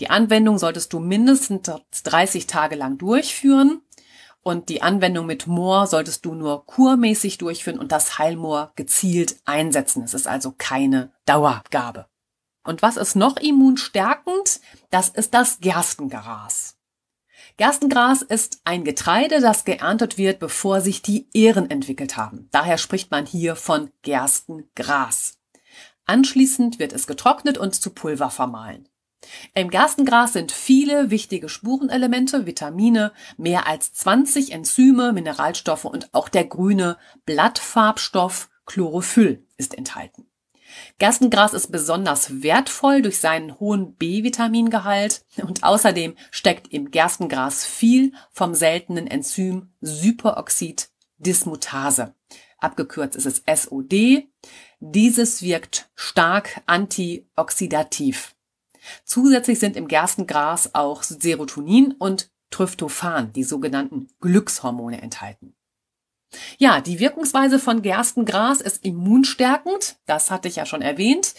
Die 0.00 0.10
Anwendung 0.10 0.58
solltest 0.58 0.92
du 0.92 0.98
mindestens 0.98 2.02
30 2.04 2.46
Tage 2.46 2.74
lang 2.76 2.98
durchführen 2.98 3.82
und 4.42 4.68
die 4.68 4.82
Anwendung 4.82 5.26
mit 5.26 5.46
Moor 5.46 5.86
solltest 5.86 6.24
du 6.24 6.34
nur 6.34 6.64
kurmäßig 6.64 7.38
durchführen 7.38 7.78
und 7.78 7.92
das 7.92 8.18
Heilmoor 8.18 8.72
gezielt 8.76 9.36
einsetzen. 9.44 10.04
Es 10.04 10.14
ist 10.14 10.26
also 10.26 10.54
keine 10.56 11.12
Dauergabe. 11.26 12.06
Und 12.64 12.82
was 12.82 12.96
ist 12.96 13.16
noch 13.16 13.36
immunstärkend? 13.36 14.60
Das 14.90 15.08
ist 15.08 15.34
das 15.34 15.60
Gerstengras. 15.60 16.76
Gerstengras 17.56 18.22
ist 18.22 18.60
ein 18.64 18.84
Getreide, 18.84 19.40
das 19.40 19.64
geerntet 19.64 20.16
wird, 20.16 20.38
bevor 20.38 20.80
sich 20.80 21.02
die 21.02 21.28
Ähren 21.32 21.70
entwickelt 21.70 22.16
haben. 22.16 22.48
Daher 22.52 22.78
spricht 22.78 23.10
man 23.10 23.26
hier 23.26 23.56
von 23.56 23.90
Gerstengras. 24.02 25.37
Anschließend 26.08 26.78
wird 26.78 26.94
es 26.94 27.06
getrocknet 27.06 27.58
und 27.58 27.74
zu 27.74 27.90
Pulver 27.90 28.30
vermahlen. 28.30 28.88
Im 29.54 29.68
Gerstengras 29.68 30.32
sind 30.32 30.52
viele 30.52 31.10
wichtige 31.10 31.50
Spurenelemente, 31.50 32.46
Vitamine, 32.46 33.12
mehr 33.36 33.66
als 33.66 33.92
20 33.92 34.52
Enzyme, 34.52 35.12
Mineralstoffe 35.12 35.84
und 35.84 36.08
auch 36.14 36.30
der 36.30 36.46
grüne 36.46 36.96
Blattfarbstoff 37.26 38.48
Chlorophyll 38.64 39.44
ist 39.58 39.76
enthalten. 39.76 40.26
Gerstengras 40.98 41.52
ist 41.52 41.70
besonders 41.70 42.42
wertvoll 42.42 43.02
durch 43.02 43.18
seinen 43.18 43.60
hohen 43.60 43.94
B-Vitamingehalt 43.94 45.26
und 45.36 45.62
außerdem 45.62 46.14
steckt 46.30 46.72
im 46.72 46.90
Gerstengras 46.90 47.66
viel 47.66 48.12
vom 48.30 48.54
seltenen 48.54 49.06
Enzym 49.06 49.72
Superoxid 49.82 50.88
Dismutase. 51.18 52.14
Abgekürzt 52.58 53.16
ist 53.16 53.26
es 53.26 53.62
SOD. 53.62 54.28
Dieses 54.80 55.42
wirkt 55.42 55.90
stark 55.94 56.62
antioxidativ. 56.66 58.34
Zusätzlich 59.04 59.58
sind 59.58 59.76
im 59.76 59.88
Gerstengras 59.88 60.74
auch 60.74 61.02
Serotonin 61.02 61.92
und 61.98 62.30
Tryptophan, 62.50 63.32
die 63.32 63.44
sogenannten 63.44 64.08
Glückshormone, 64.20 65.02
enthalten. 65.02 65.54
Ja, 66.58 66.80
die 66.80 67.00
Wirkungsweise 67.00 67.58
von 67.58 67.82
Gerstengras 67.82 68.60
ist 68.60 68.84
immunstärkend, 68.84 69.96
das 70.06 70.30
hatte 70.30 70.48
ich 70.48 70.56
ja 70.56 70.66
schon 70.66 70.82
erwähnt, 70.82 71.34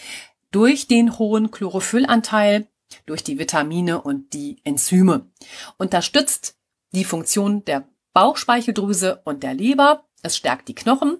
durch 0.51 0.87
den 0.87 1.17
hohen 1.17 1.51
Chlorophyllanteil, 1.51 2.67
durch 3.05 3.23
die 3.23 3.37
Vitamine 3.37 4.01
und 4.01 4.33
die 4.33 4.61
Enzyme. 4.63 5.29
Unterstützt 5.77 6.57
die 6.91 7.03
Funktion 7.03 7.63
der 7.65 7.87
Bauchspeicheldrüse 8.13 9.21
und 9.25 9.43
der 9.43 9.53
Leber. 9.53 10.08
Es 10.21 10.35
stärkt 10.35 10.67
die 10.67 10.75
Knochen, 10.75 11.17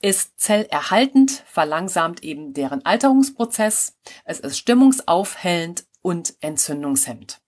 ist 0.00 0.38
zellerhaltend, 0.38 1.44
verlangsamt 1.46 2.22
eben 2.22 2.52
deren 2.52 2.84
Alterungsprozess. 2.84 3.96
Es 4.24 4.40
ist 4.40 4.58
stimmungsaufhellend 4.58 5.84
und 6.02 6.34
entzündungshemmend. 6.40 7.40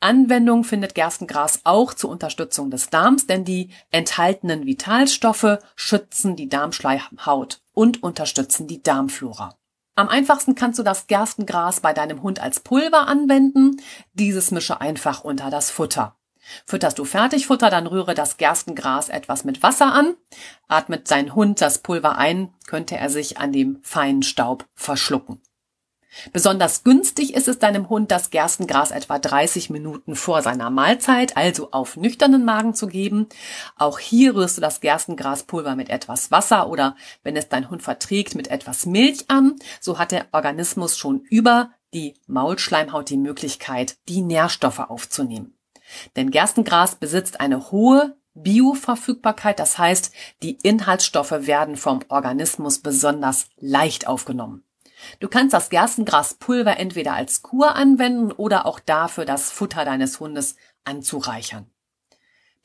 Anwendung 0.00 0.64
findet 0.64 0.94
Gerstengras 0.94 1.60
auch 1.64 1.94
zur 1.94 2.10
Unterstützung 2.10 2.70
des 2.70 2.90
Darms, 2.90 3.26
denn 3.26 3.44
die 3.44 3.70
enthaltenen 3.90 4.66
Vitalstoffe 4.66 5.58
schützen 5.76 6.36
die 6.36 6.48
Darmschleimhaut 6.48 7.60
und 7.72 8.02
unterstützen 8.02 8.66
die 8.66 8.82
Darmflora. 8.82 9.56
Am 9.94 10.08
einfachsten 10.08 10.54
kannst 10.54 10.78
du 10.78 10.82
das 10.82 11.06
Gerstengras 11.06 11.80
bei 11.80 11.92
deinem 11.92 12.22
Hund 12.22 12.40
als 12.40 12.60
Pulver 12.60 13.06
anwenden. 13.06 13.80
Dieses 14.14 14.50
mische 14.50 14.80
einfach 14.80 15.22
unter 15.22 15.50
das 15.50 15.70
Futter. 15.70 16.16
Fütterst 16.66 16.98
du 16.98 17.04
Fertigfutter, 17.04 17.70
dann 17.70 17.86
rühre 17.86 18.14
das 18.14 18.36
Gerstengras 18.36 19.08
etwas 19.08 19.44
mit 19.44 19.62
Wasser 19.62 19.92
an. 19.92 20.14
Atmet 20.68 21.10
dein 21.10 21.34
Hund 21.34 21.60
das 21.60 21.78
Pulver 21.78 22.16
ein, 22.16 22.52
könnte 22.66 22.96
er 22.96 23.10
sich 23.10 23.38
an 23.38 23.52
dem 23.52 23.78
feinen 23.82 24.22
Staub 24.22 24.66
verschlucken. 24.74 25.40
Besonders 26.32 26.84
günstig 26.84 27.34
ist 27.34 27.48
es 27.48 27.58
deinem 27.58 27.88
Hund, 27.88 28.10
das 28.10 28.30
Gerstengras 28.30 28.90
etwa 28.90 29.18
30 29.18 29.70
Minuten 29.70 30.14
vor 30.14 30.42
seiner 30.42 30.70
Mahlzeit, 30.70 31.36
also 31.36 31.70
auf 31.72 31.96
nüchternen 31.96 32.44
Magen 32.44 32.74
zu 32.74 32.86
geben. 32.86 33.28
Auch 33.76 33.98
hier 33.98 34.34
rührst 34.34 34.58
du 34.58 34.60
das 34.60 34.80
Gerstengraspulver 34.80 35.74
mit 35.74 35.88
etwas 35.88 36.30
Wasser 36.30 36.68
oder, 36.68 36.96
wenn 37.22 37.36
es 37.36 37.48
dein 37.48 37.70
Hund 37.70 37.82
verträgt, 37.82 38.34
mit 38.34 38.48
etwas 38.48 38.84
Milch 38.84 39.24
an. 39.28 39.56
So 39.80 39.98
hat 39.98 40.12
der 40.12 40.26
Organismus 40.32 40.98
schon 40.98 41.20
über 41.20 41.70
die 41.94 42.14
Maulschleimhaut 42.26 43.08
die 43.08 43.16
Möglichkeit, 43.16 43.96
die 44.08 44.22
Nährstoffe 44.22 44.80
aufzunehmen. 44.80 45.54
Denn 46.16 46.30
Gerstengras 46.30 46.96
besitzt 46.96 47.40
eine 47.40 47.70
hohe 47.70 48.16
Bioverfügbarkeit, 48.34 49.58
das 49.58 49.78
heißt, 49.78 50.12
die 50.42 50.58
Inhaltsstoffe 50.62 51.32
werden 51.32 51.76
vom 51.76 52.00
Organismus 52.08 52.78
besonders 52.78 53.46
leicht 53.58 54.06
aufgenommen. 54.06 54.64
Du 55.20 55.28
kannst 55.28 55.52
das 55.52 55.68
Gerstengraspulver 55.68 56.78
entweder 56.78 57.14
als 57.14 57.42
Kur 57.42 57.74
anwenden 57.74 58.32
oder 58.32 58.66
auch 58.66 58.80
dafür 58.80 59.24
das 59.24 59.50
Futter 59.50 59.84
deines 59.84 60.20
Hundes 60.20 60.56
anzureichern. 60.84 61.66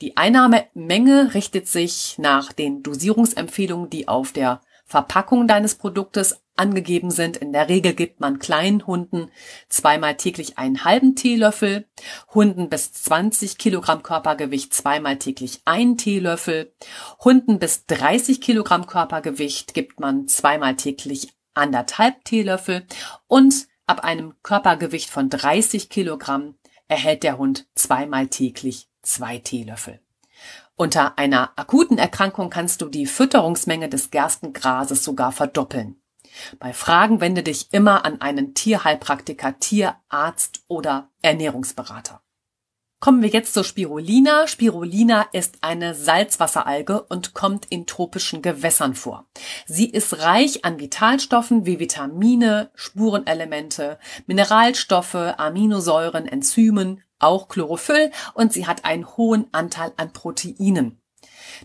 Die 0.01 0.15
Einnahmemenge 0.15 1.33
richtet 1.33 1.67
sich 1.67 2.17
nach 2.19 2.53
den 2.53 2.83
Dosierungsempfehlungen, 2.83 3.89
die 3.89 4.07
auf 4.07 4.31
der 4.31 4.61
Verpackung 4.85 5.47
deines 5.47 5.75
Produktes 5.75 6.41
angegeben 6.57 7.11
sind. 7.11 7.37
In 7.37 7.53
der 7.53 7.69
Regel 7.69 7.93
gibt 7.93 8.19
man 8.19 8.39
kleinen 8.39 8.85
Hunden 8.85 9.31
zweimal 9.69 10.15
täglich 10.17 10.57
einen 10.57 10.83
halben 10.83 11.15
Teelöffel, 11.15 11.87
Hunden 12.33 12.69
bis 12.69 12.91
20 12.93 13.57
Kilogramm 13.57 14.03
Körpergewicht 14.03 14.73
zweimal 14.73 15.17
täglich 15.17 15.61
einen 15.65 15.97
Teelöffel, 15.97 16.73
Hunden 17.23 17.59
bis 17.59 17.85
30 17.85 18.41
Kilogramm 18.41 18.87
Körpergewicht 18.87 19.73
gibt 19.73 19.99
man 19.99 20.27
zweimal 20.27 20.75
täglich 20.75 21.29
anderthalb 21.53 22.23
Teelöffel 22.23 22.85
und 23.27 23.67
ab 23.85 24.03
einem 24.03 24.33
Körpergewicht 24.43 25.09
von 25.09 25.29
30 25.29 25.89
Kilogramm 25.89 26.55
erhält 26.87 27.23
der 27.23 27.37
Hund 27.37 27.67
zweimal 27.75 28.27
täglich 28.27 28.89
zwei 29.01 29.39
Teelöffel. 29.39 29.99
Unter 30.75 31.17
einer 31.17 31.53
akuten 31.55 31.97
Erkrankung 31.97 32.51
kannst 32.51 32.81
du 32.81 32.89
die 32.89 33.07
Fütterungsmenge 33.07 33.89
des 33.89 34.11
Gerstengrases 34.11 35.03
sogar 35.03 35.31
verdoppeln. 35.31 35.99
Bei 36.59 36.73
Fragen 36.73 37.21
wende 37.21 37.43
dich 37.43 37.67
immer 37.71 38.05
an 38.05 38.21
einen 38.21 38.53
Tierheilpraktiker, 38.53 39.59
Tierarzt 39.59 40.61
oder 40.67 41.09
Ernährungsberater. 41.21 42.21
Kommen 42.99 43.21
wir 43.21 43.29
jetzt 43.29 43.53
zur 43.53 43.63
Spirulina. 43.63 44.47
Spirulina 44.47 45.27
ist 45.31 45.59
eine 45.61 45.93
Salzwasseralge 45.93 47.03
und 47.03 47.35
kommt 47.35 47.67
in 47.69 47.85
tropischen 47.85 48.41
Gewässern 48.41 48.95
vor. 48.95 49.27
Sie 49.67 49.87
ist 49.87 50.19
reich 50.19 50.65
an 50.65 50.79
Vitalstoffen 50.79 51.67
wie 51.67 51.79
Vitamine, 51.79 52.71
Spurenelemente, 52.73 53.99
Mineralstoffe, 54.25 55.13
Aminosäuren, 55.13 56.27
Enzymen, 56.27 57.03
auch 57.19 57.49
Chlorophyll 57.49 58.11
und 58.33 58.51
sie 58.51 58.65
hat 58.65 58.83
einen 58.83 59.05
hohen 59.15 59.45
Anteil 59.51 59.93
an 59.97 60.11
Proteinen. 60.11 60.99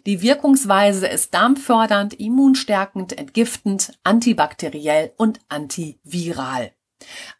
Die 0.06 0.22
Wirkungsweise 0.22 1.06
ist 1.06 1.34
darmfördernd, 1.34 2.14
immunstärkend, 2.14 3.16
entgiftend, 3.18 3.98
antibakteriell 4.04 5.12
und 5.16 5.40
antiviral. 5.48 6.72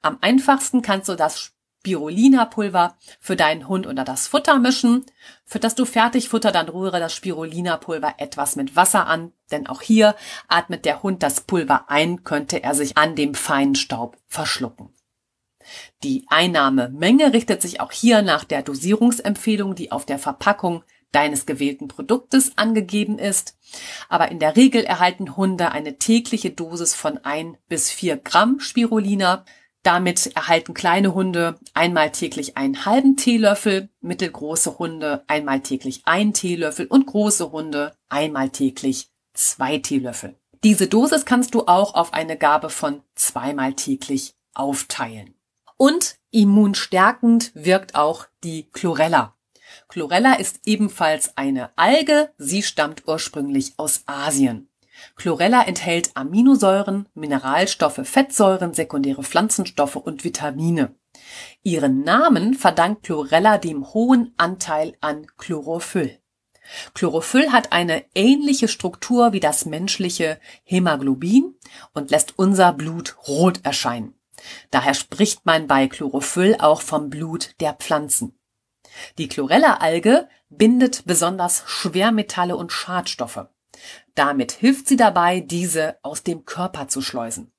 Am 0.01 0.19
einfachsten 0.21 0.83
kannst 0.83 1.09
du 1.09 1.15
das 1.15 1.53
Spirulina-Pulver 1.85 2.97
für 3.21 3.35
deinen 3.35 3.67
Hund 3.69 3.87
unter 3.87 4.05
das 4.05 4.29
Futter 4.29 4.59
mischen. 4.59 5.05
Fütterst 5.45 5.79
du 5.79 5.85
Fertigfutter, 5.85 6.53
dann 6.53 6.69
rühre 6.69 7.01
das 7.01 7.13
Spirulina-Pulver 7.15 8.15
etwas 8.19 8.55
mit 8.55 8.77
Wasser 8.77 9.07
an, 9.07 9.33
denn 9.51 9.67
auch 9.67 9.83
hier 9.83 10.15
atmet 10.47 10.85
der 10.85 11.03
Hund 11.03 11.23
das 11.25 11.41
Pulver 11.41 11.91
ein, 11.91 12.23
könnte 12.23 12.63
er 12.63 12.75
sich 12.75 12.97
an 12.97 13.17
dem 13.17 13.35
feinen 13.35 13.75
Staub 13.75 14.17
verschlucken. 14.29 14.91
Die 16.03 16.25
Einnahmemenge 16.29 17.33
richtet 17.33 17.63
sich 17.63 17.81
auch 17.81 17.93
hier 17.93 18.23
nach 18.23 18.45
der 18.45 18.63
Dosierungsempfehlung, 18.63 19.75
die 19.75 19.93
auf 19.93 20.07
der 20.07 20.19
Verpackung 20.19 20.85
deines 21.13 21.47
gewählten 21.47 21.89
Produktes 21.89 22.53
angegeben 22.57 23.19
ist. 23.19 23.57
Aber 24.09 24.31
in 24.31 24.39
der 24.39 24.57
Regel 24.57 24.85
erhalten 24.85 25.37
Hunde 25.37 25.73
eine 25.73 25.99
tägliche 25.99 26.51
Dosis 26.51 26.95
von 26.95 27.19
ein 27.19 27.57
bis 27.69 27.91
vier 27.91 28.17
Gramm 28.17 28.61
Spirulina. 28.61 29.45
Damit 29.83 30.37
erhalten 30.37 30.75
kleine 30.75 31.15
Hunde 31.15 31.59
einmal 31.75 32.13
täglich 32.13 32.57
einen 32.57 32.85
halben 32.85 33.17
Teelöffel, 33.17 33.89
mittelgroße 34.01 34.79
Hunde 34.79 35.25
einmal 35.27 35.61
täglich 35.61 36.03
einen 36.05 36.33
Teelöffel 36.33 36.87
und 36.87 37.07
große 37.07 37.51
Hunde 37.51 37.97
einmal 38.09 38.51
täglich 38.51 39.09
zwei 39.35 39.79
Teelöffel. 39.79 40.37
Diese 40.65 40.87
Dosis 40.87 41.25
kannst 41.25 41.55
du 41.55 41.67
auch 41.67 41.95
auf 41.95 42.13
eine 42.13 42.37
Gabe 42.37 42.71
von 42.71 43.03
zweimal 43.17 43.75
täglich 43.75 44.37
aufteilen. 44.55 45.35
Und 45.77 46.17
immunstärkend 46.31 47.51
wirkt 47.55 47.97
auch 47.97 48.27
die 48.45 48.71
Chlorella. 48.71 49.35
Chlorella 49.89 50.35
ist 50.35 50.61
ebenfalls 50.65 51.37
eine 51.37 51.71
Alge, 51.77 52.31
sie 52.39 52.63
stammt 52.63 53.07
ursprünglich 53.07 53.75
aus 53.77 54.03
Asien. 54.07 54.69
Chlorella 55.17 55.63
enthält 55.63 56.11
Aminosäuren, 56.15 57.09
Mineralstoffe, 57.15 58.01
Fettsäuren, 58.05 58.75
sekundäre 58.75 59.23
Pflanzenstoffe 59.23 59.97
und 59.97 60.25
Vitamine. 60.25 60.95
Ihren 61.63 62.03
Namen 62.03 62.55
verdankt 62.55 63.05
Chlorella 63.05 63.59
dem 63.59 63.93
hohen 63.93 64.33
Anteil 64.37 64.97
an 65.01 65.27
Chlorophyll. 65.39 66.19
Chlorophyll 66.95 67.53
hat 67.53 67.73
eine 67.73 68.05
ähnliche 68.15 68.69
Struktur 68.69 69.33
wie 69.33 69.41
das 69.41 69.67
menschliche 69.67 70.39
Hämoglobin 70.65 71.55
und 71.93 72.11
lässt 72.11 72.39
unser 72.39 72.73
Blut 72.73 73.17
rot 73.27 73.61
erscheinen. 73.65 74.15
Daher 74.71 74.95
spricht 74.95 75.45
man 75.45 75.67
bei 75.67 75.89
Chlorophyll 75.89 76.57
auch 76.59 76.81
vom 76.81 77.11
Blut 77.11 77.55
der 77.61 77.75
Pflanzen. 77.75 78.39
Die 79.19 79.29
Chlorella-Alge 79.29 80.29
bindet 80.51 81.05
besonders 81.07 81.63
Schwermetalle 81.67 82.57
und 82.57 82.73
Schadstoffe. 82.73 83.47
Damit 84.15 84.53
hilft 84.53 84.89
sie 84.89 84.97
dabei, 84.97 85.41
diese 85.41 85.97
aus 86.03 86.23
dem 86.23 86.45
Körper 86.45 86.89
zu 86.89 87.01
schleusen. 87.01 87.53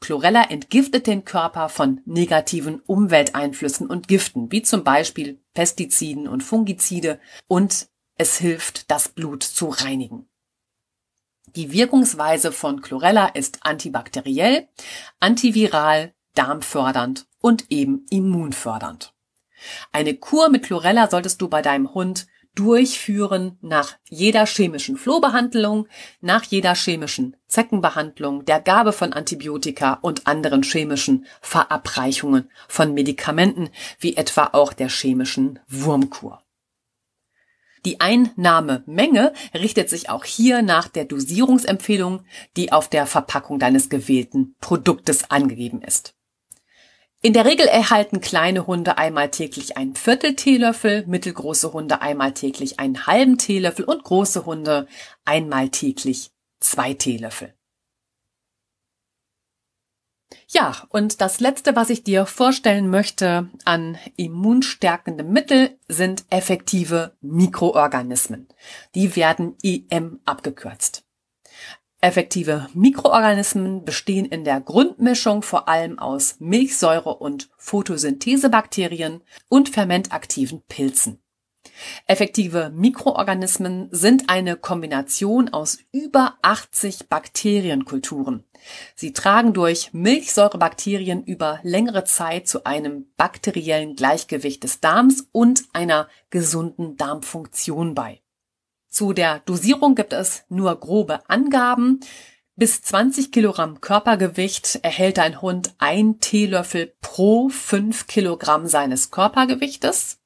Chlorella 0.00 0.44
entgiftet 0.50 1.06
den 1.06 1.24
Körper 1.24 1.68
von 1.68 2.00
negativen 2.04 2.80
Umwelteinflüssen 2.80 3.86
und 3.86 4.08
Giften, 4.08 4.50
wie 4.50 4.62
zum 4.62 4.84
Beispiel 4.84 5.40
Pestiziden 5.54 6.26
und 6.26 6.42
Fungizide, 6.42 7.20
und 7.46 7.88
es 8.16 8.38
hilft, 8.38 8.90
das 8.90 9.08
Blut 9.08 9.42
zu 9.42 9.68
reinigen. 9.68 10.28
Die 11.54 11.72
Wirkungsweise 11.72 12.50
von 12.50 12.80
Chlorella 12.80 13.26
ist 13.26 13.60
antibakteriell, 13.62 14.68
antiviral, 15.20 16.14
darmfördernd 16.34 17.26
und 17.40 17.70
eben 17.70 18.06
immunfördernd. 18.10 19.11
Eine 19.92 20.14
Kur 20.14 20.48
mit 20.48 20.64
Chlorella 20.64 21.08
solltest 21.10 21.40
du 21.40 21.48
bei 21.48 21.62
deinem 21.62 21.94
Hund 21.94 22.26
durchführen 22.54 23.58
nach 23.62 23.94
jeder 24.08 24.46
chemischen 24.46 24.96
Flohbehandlung, 24.96 25.88
nach 26.20 26.44
jeder 26.44 26.74
chemischen 26.74 27.36
Zeckenbehandlung, 27.46 28.44
der 28.44 28.60
Gabe 28.60 28.92
von 28.92 29.12
Antibiotika 29.12 29.94
und 30.02 30.26
anderen 30.26 30.62
chemischen 30.62 31.26
Verabreichungen 31.40 32.50
von 32.68 32.92
Medikamenten, 32.92 33.70
wie 33.98 34.16
etwa 34.16 34.50
auch 34.52 34.72
der 34.72 34.88
chemischen 34.88 35.60
Wurmkur. 35.66 36.42
Die 37.84 38.00
Einnahmemenge 38.00 39.32
richtet 39.54 39.90
sich 39.90 40.08
auch 40.08 40.24
hier 40.24 40.62
nach 40.62 40.88
der 40.88 41.04
Dosierungsempfehlung, 41.04 42.24
die 42.56 42.70
auf 42.70 42.88
der 42.88 43.06
Verpackung 43.06 43.58
deines 43.58 43.88
gewählten 43.88 44.54
Produktes 44.60 45.30
angegeben 45.30 45.82
ist. 45.82 46.14
In 47.24 47.34
der 47.34 47.44
Regel 47.44 47.68
erhalten 47.68 48.20
kleine 48.20 48.66
Hunde 48.66 48.98
einmal 48.98 49.30
täglich 49.30 49.76
einen 49.76 49.94
Viertel 49.94 50.34
Teelöffel, 50.34 51.06
mittelgroße 51.06 51.72
Hunde 51.72 52.02
einmal 52.02 52.34
täglich 52.34 52.80
einen 52.80 53.06
halben 53.06 53.38
Teelöffel 53.38 53.84
und 53.84 54.02
große 54.02 54.44
Hunde 54.44 54.88
einmal 55.24 55.68
täglich 55.68 56.32
zwei 56.58 56.94
Teelöffel. 56.94 57.54
Ja, 60.48 60.84
und 60.88 61.20
das 61.20 61.38
Letzte, 61.38 61.76
was 61.76 61.90
ich 61.90 62.02
dir 62.02 62.26
vorstellen 62.26 62.90
möchte 62.90 63.48
an 63.64 63.98
immunstärkendem 64.16 65.30
Mittel, 65.30 65.78
sind 65.86 66.24
effektive 66.28 67.16
Mikroorganismen. 67.20 68.48
Die 68.96 69.14
werden 69.14 69.56
IM 69.62 70.18
abgekürzt. 70.24 71.01
Effektive 72.04 72.68
Mikroorganismen 72.74 73.84
bestehen 73.84 74.26
in 74.26 74.42
der 74.42 74.60
Grundmischung 74.60 75.42
vor 75.42 75.68
allem 75.68 76.00
aus 76.00 76.34
Milchsäure 76.40 77.14
und 77.14 77.48
Photosynthesebakterien 77.58 79.20
und 79.48 79.68
fermentaktiven 79.68 80.62
Pilzen. 80.66 81.22
Effektive 82.08 82.72
Mikroorganismen 82.74 83.86
sind 83.92 84.28
eine 84.28 84.56
Kombination 84.56 85.50
aus 85.50 85.78
über 85.92 86.38
80 86.42 87.08
Bakterienkulturen. 87.08 88.42
Sie 88.96 89.12
tragen 89.12 89.52
durch 89.52 89.92
Milchsäurebakterien 89.92 91.22
über 91.22 91.60
längere 91.62 92.02
Zeit 92.02 92.48
zu 92.48 92.64
einem 92.64 93.12
bakteriellen 93.16 93.94
Gleichgewicht 93.94 94.64
des 94.64 94.80
Darms 94.80 95.28
und 95.30 95.62
einer 95.72 96.08
gesunden 96.30 96.96
Darmfunktion 96.96 97.94
bei. 97.94 98.21
Zu 98.92 99.14
der 99.14 99.38
Dosierung 99.40 99.94
gibt 99.94 100.12
es 100.12 100.44
nur 100.50 100.78
grobe 100.78 101.26
Angaben. 101.30 102.00
Bis 102.56 102.82
20 102.82 103.32
Kilogramm 103.32 103.80
Körpergewicht 103.80 104.80
erhält 104.82 105.18
ein 105.18 105.40
Hund 105.40 105.74
ein 105.78 106.20
Teelöffel 106.20 106.92
pro 107.00 107.48
5 107.48 108.06
Kilogramm 108.06 108.66
seines 108.66 109.10
Körpergewichtes 109.10 110.20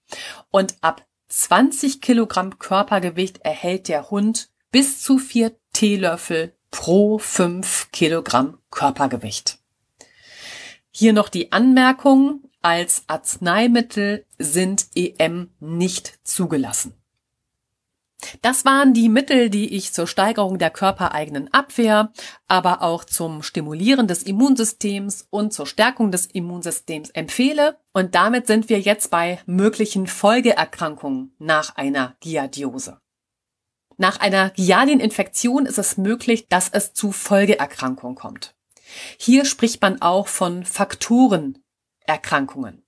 und 0.51 0.75
ab 0.81 1.07
20 1.29 2.01
Kilogramm 2.01 2.59
Körpergewicht 2.59 3.39
erhält 3.43 3.87
der 3.87 4.11
Hund 4.11 4.49
bis 4.73 5.01
zu 5.01 5.19
4 5.19 5.53
Teelöffel 5.73 6.53
pro 6.73 7.19
5 7.19 7.93
Kilogramm 7.93 8.59
Körpergewicht. 8.73 9.61
Hier 10.91 11.13
noch 11.13 11.29
die 11.29 11.53
Anmerkung, 11.53 12.43
als 12.63 13.05
Arzneimittel 13.07 14.27
sind 14.39 14.89
EM 14.97 15.51
nicht 15.61 16.19
zugelassen. 16.25 16.95
Das 18.43 18.65
waren 18.65 18.95
die 18.95 19.09
Mittel, 19.09 19.51
die 19.51 19.75
ich 19.75 19.93
zur 19.93 20.07
Steigerung 20.07 20.59
der 20.59 20.71
körpereigenen 20.71 21.53
Abwehr, 21.53 22.13
aber 22.49 22.83
auch 22.83 23.05
zum 23.05 23.43
Stimulieren 23.43 24.09
des 24.09 24.23
Immunsystems 24.23 25.27
und 25.31 25.53
zur 25.53 25.67
Stärkung 25.67 26.11
des 26.11 26.27
Immunsystems 26.27 27.11
empfehle. 27.11 27.79
Und 27.93 28.15
damit 28.15 28.47
sind 28.47 28.69
wir 28.69 28.81
jetzt 28.81 29.11
bei 29.11 29.41
möglichen 29.47 30.07
Folgeerkrankungen 30.07 31.35
nach 31.39 31.77
einer 31.77 32.17
Giardiose. 32.21 33.01
Nach 33.99 34.21
einer 34.21 34.51
Giardieninfektion 34.51 35.65
ist 35.67 35.79
es 35.79 35.97
möglich, 35.97 36.49
dass 36.49 36.69
es 36.69 36.93
zu 36.93 37.13
Folgeerkrankungen 37.13 38.15
kommt. 38.15 38.55
Hier 39.19 39.45
spricht 39.45 39.83
man 39.83 40.01
auch 40.03 40.29
von 40.29 40.65
Faktorenerkrankungen. 40.65 42.86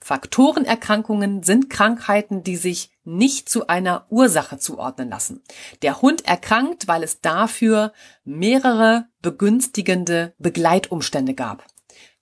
Faktorenerkrankungen 0.00 1.42
sind 1.42 1.70
Krankheiten, 1.70 2.42
die 2.42 2.56
sich 2.56 2.90
nicht 3.04 3.48
zu 3.48 3.66
einer 3.66 4.06
Ursache 4.10 4.58
zuordnen 4.58 5.08
lassen. 5.08 5.42
Der 5.82 6.02
Hund 6.02 6.26
erkrankt, 6.26 6.86
weil 6.86 7.02
es 7.02 7.20
dafür 7.20 7.92
mehrere 8.24 9.08
begünstigende 9.22 10.34
Begleitumstände 10.38 11.34
gab. 11.34 11.66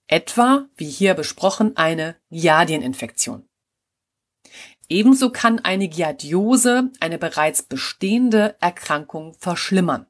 Etwa, 0.07 0.67
wie 0.75 0.89
hier 0.89 1.13
besprochen, 1.13 1.75
eine 1.77 2.15
Giardieninfektion. 2.29 3.47
Ebenso 4.87 5.31
kann 5.31 5.59
eine 5.59 5.87
Giardiose 5.87 6.91
eine 6.99 7.17
bereits 7.17 7.63
bestehende 7.63 8.55
Erkrankung 8.59 9.33
verschlimmern. 9.39 10.05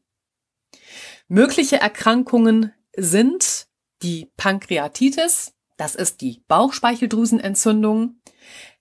Mögliche 1.27 1.77
Erkrankungen 1.77 2.73
sind 2.95 3.67
die 4.01 4.31
Pankreatitis, 4.37 5.54
das 5.77 5.95
ist 5.95 6.21
die 6.21 6.43
Bauchspeicheldrüsenentzündung, 6.47 8.21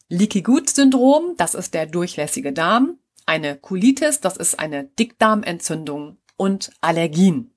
Leaky 0.08 0.42
Gut 0.42 0.68
Syndrom, 0.68 1.34
das 1.36 1.54
ist 1.54 1.74
der 1.74 1.86
durchlässige 1.86 2.52
Darm, 2.52 2.98
eine 3.26 3.56
Colitis, 3.56 4.20
das 4.20 4.36
ist 4.36 4.58
eine 4.58 4.84
Dickdarmentzündung 4.84 6.18
und 6.36 6.70
Allergien. 6.80 7.54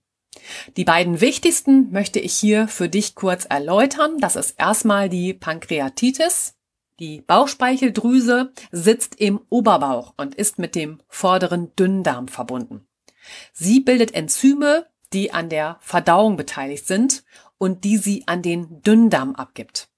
Die 0.75 0.85
beiden 0.85 1.19
wichtigsten 1.19 1.91
möchte 1.91 2.19
ich 2.19 2.33
hier 2.33 2.67
für 2.67 2.89
dich 2.89 3.15
kurz 3.15 3.45
erläutern. 3.45 4.17
Das 4.19 4.35
ist 4.35 4.51
erstmal 4.57 5.09
die 5.09 5.33
Pankreatitis. 5.33 6.55
Die 6.99 7.21
Bauchspeicheldrüse 7.21 8.53
sitzt 8.71 9.15
im 9.19 9.41
Oberbauch 9.49 10.13
und 10.17 10.35
ist 10.35 10.57
mit 10.57 10.75
dem 10.75 11.01
vorderen 11.07 11.75
Dünndarm 11.75 12.27
verbunden. 12.27 12.87
Sie 13.53 13.81
bildet 13.81 14.13
Enzyme, 14.13 14.87
die 15.13 15.33
an 15.33 15.49
der 15.49 15.77
Verdauung 15.81 16.37
beteiligt 16.37 16.87
sind 16.87 17.23
und 17.57 17.83
die 17.83 17.97
sie 17.97 18.23
an 18.27 18.41
den 18.41 18.81
Dünndarm 18.81 19.35
abgibt. 19.35 19.89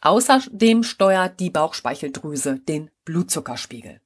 Außerdem 0.00 0.82
steuert 0.82 1.38
die 1.38 1.50
Bauchspeicheldrüse 1.50 2.58
den 2.58 2.90
Blutzuckerspiegel. 3.04 4.00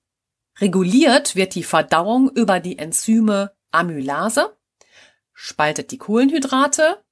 Reguliert 0.58 1.36
wird 1.36 1.54
die 1.54 1.62
Verdauung 1.62 2.30
über 2.30 2.60
die 2.60 2.78
Enzyme 2.78 3.52
Amylase, 3.70 4.56
spaltet 5.32 5.90
die 5.90 5.98
Kohlenhydrate, 5.98 7.02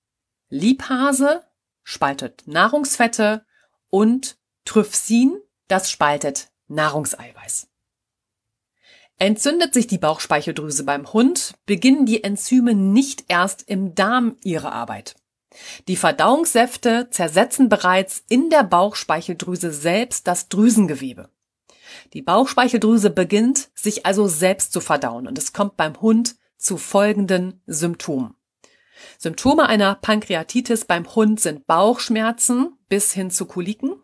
Lipase, 0.49 1.43
spaltet 1.83 2.47
Nahrungsfette 2.47 3.45
und 3.91 4.39
Trypsin, 4.65 5.41
das 5.69 5.91
spaltet 5.91 6.51
Nahrungseiweiß. 6.69 7.69
Entzündet 9.19 9.75
sich 9.75 9.87
die 9.87 9.99
Bauchspeicheldrüse 9.99 10.85
beim 10.85 11.13
Hund, 11.13 11.55
beginnen 11.67 12.05
die 12.05 12.25
Enzyme 12.25 12.75
nicht 12.75 13.25
erst 13.29 13.69
im 13.69 13.95
Darm 13.95 14.37
ihre 14.43 14.73
Arbeit. 14.73 15.15
Die 15.87 15.97
Verdauungssäfte 15.97 17.09
zersetzen 17.11 17.69
bereits 17.69 18.25
in 18.29 18.51
der 18.51 18.65
Bauchspeicheldrüse 18.65 19.71
selbst 19.73 20.27
das 20.27 20.49
Drüsengewebe. 20.49 21.31
Die 22.13 22.23
Bauchspeicheldrüse 22.23 23.11
beginnt 23.11 23.71
sich 23.75 24.05
also 24.05 24.27
selbst 24.27 24.73
zu 24.73 24.81
verdauen 24.81 25.29
und 25.29 25.39
es 25.39 25.53
kommt 25.53 25.77
beim 25.77 26.01
Hund 26.01 26.35
zu 26.57 26.77
folgenden 26.77 27.63
Symptomen. 27.67 28.35
Symptome 29.19 29.67
einer 29.67 29.95
Pankreatitis 29.95 30.87
beim 30.87 31.15
Hund 31.15 31.39
sind 31.39 31.67
Bauchschmerzen 31.67 32.79
bis 32.89 33.13
hin 33.13 33.31
zu 33.31 33.47
Koliken, 33.47 34.03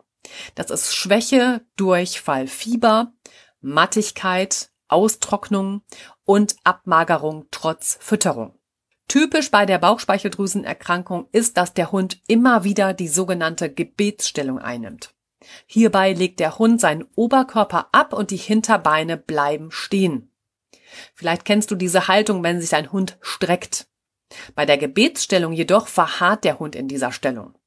das 0.55 0.69
ist 0.69 0.95
Schwäche, 0.95 1.65
Durchfall, 1.75 2.47
Fieber, 2.47 3.13
Mattigkeit, 3.61 4.70
Austrocknung 4.91 5.81
und 6.25 6.55
Abmagerung 6.63 7.47
trotz 7.51 7.97
Fütterung. 8.01 8.57
Typisch 9.07 9.51
bei 9.51 9.65
der 9.65 9.77
Bauchspeicheldrüsenerkrankung 9.77 11.27
ist, 11.31 11.57
dass 11.57 11.73
der 11.73 11.91
Hund 11.91 12.21
immer 12.27 12.63
wieder 12.63 12.93
die 12.93 13.09
sogenannte 13.09 13.71
Gebetsstellung 13.71 14.59
einnimmt. 14.59 15.13
Hierbei 15.65 16.13
legt 16.13 16.39
der 16.39 16.57
Hund 16.59 16.79
seinen 16.79 17.05
Oberkörper 17.15 17.89
ab 17.91 18.13
und 18.13 18.31
die 18.31 18.37
Hinterbeine 18.37 19.17
bleiben 19.17 19.71
stehen. 19.71 20.31
Vielleicht 21.13 21.45
kennst 21.45 21.71
du 21.71 21.75
diese 21.75 22.07
Haltung, 22.07 22.43
wenn 22.43 22.61
sich 22.61 22.69
dein 22.69 22.91
Hund 22.91 23.17
streckt. 23.21 23.87
Bei 24.55 24.65
der 24.65 24.77
Gebetsstellung 24.77 25.51
jedoch 25.51 25.87
verharrt 25.87 26.43
der 26.43 26.59
Hund 26.59 26.75
in 26.75 26.87
dieser 26.87 27.11
Stellung. 27.11 27.57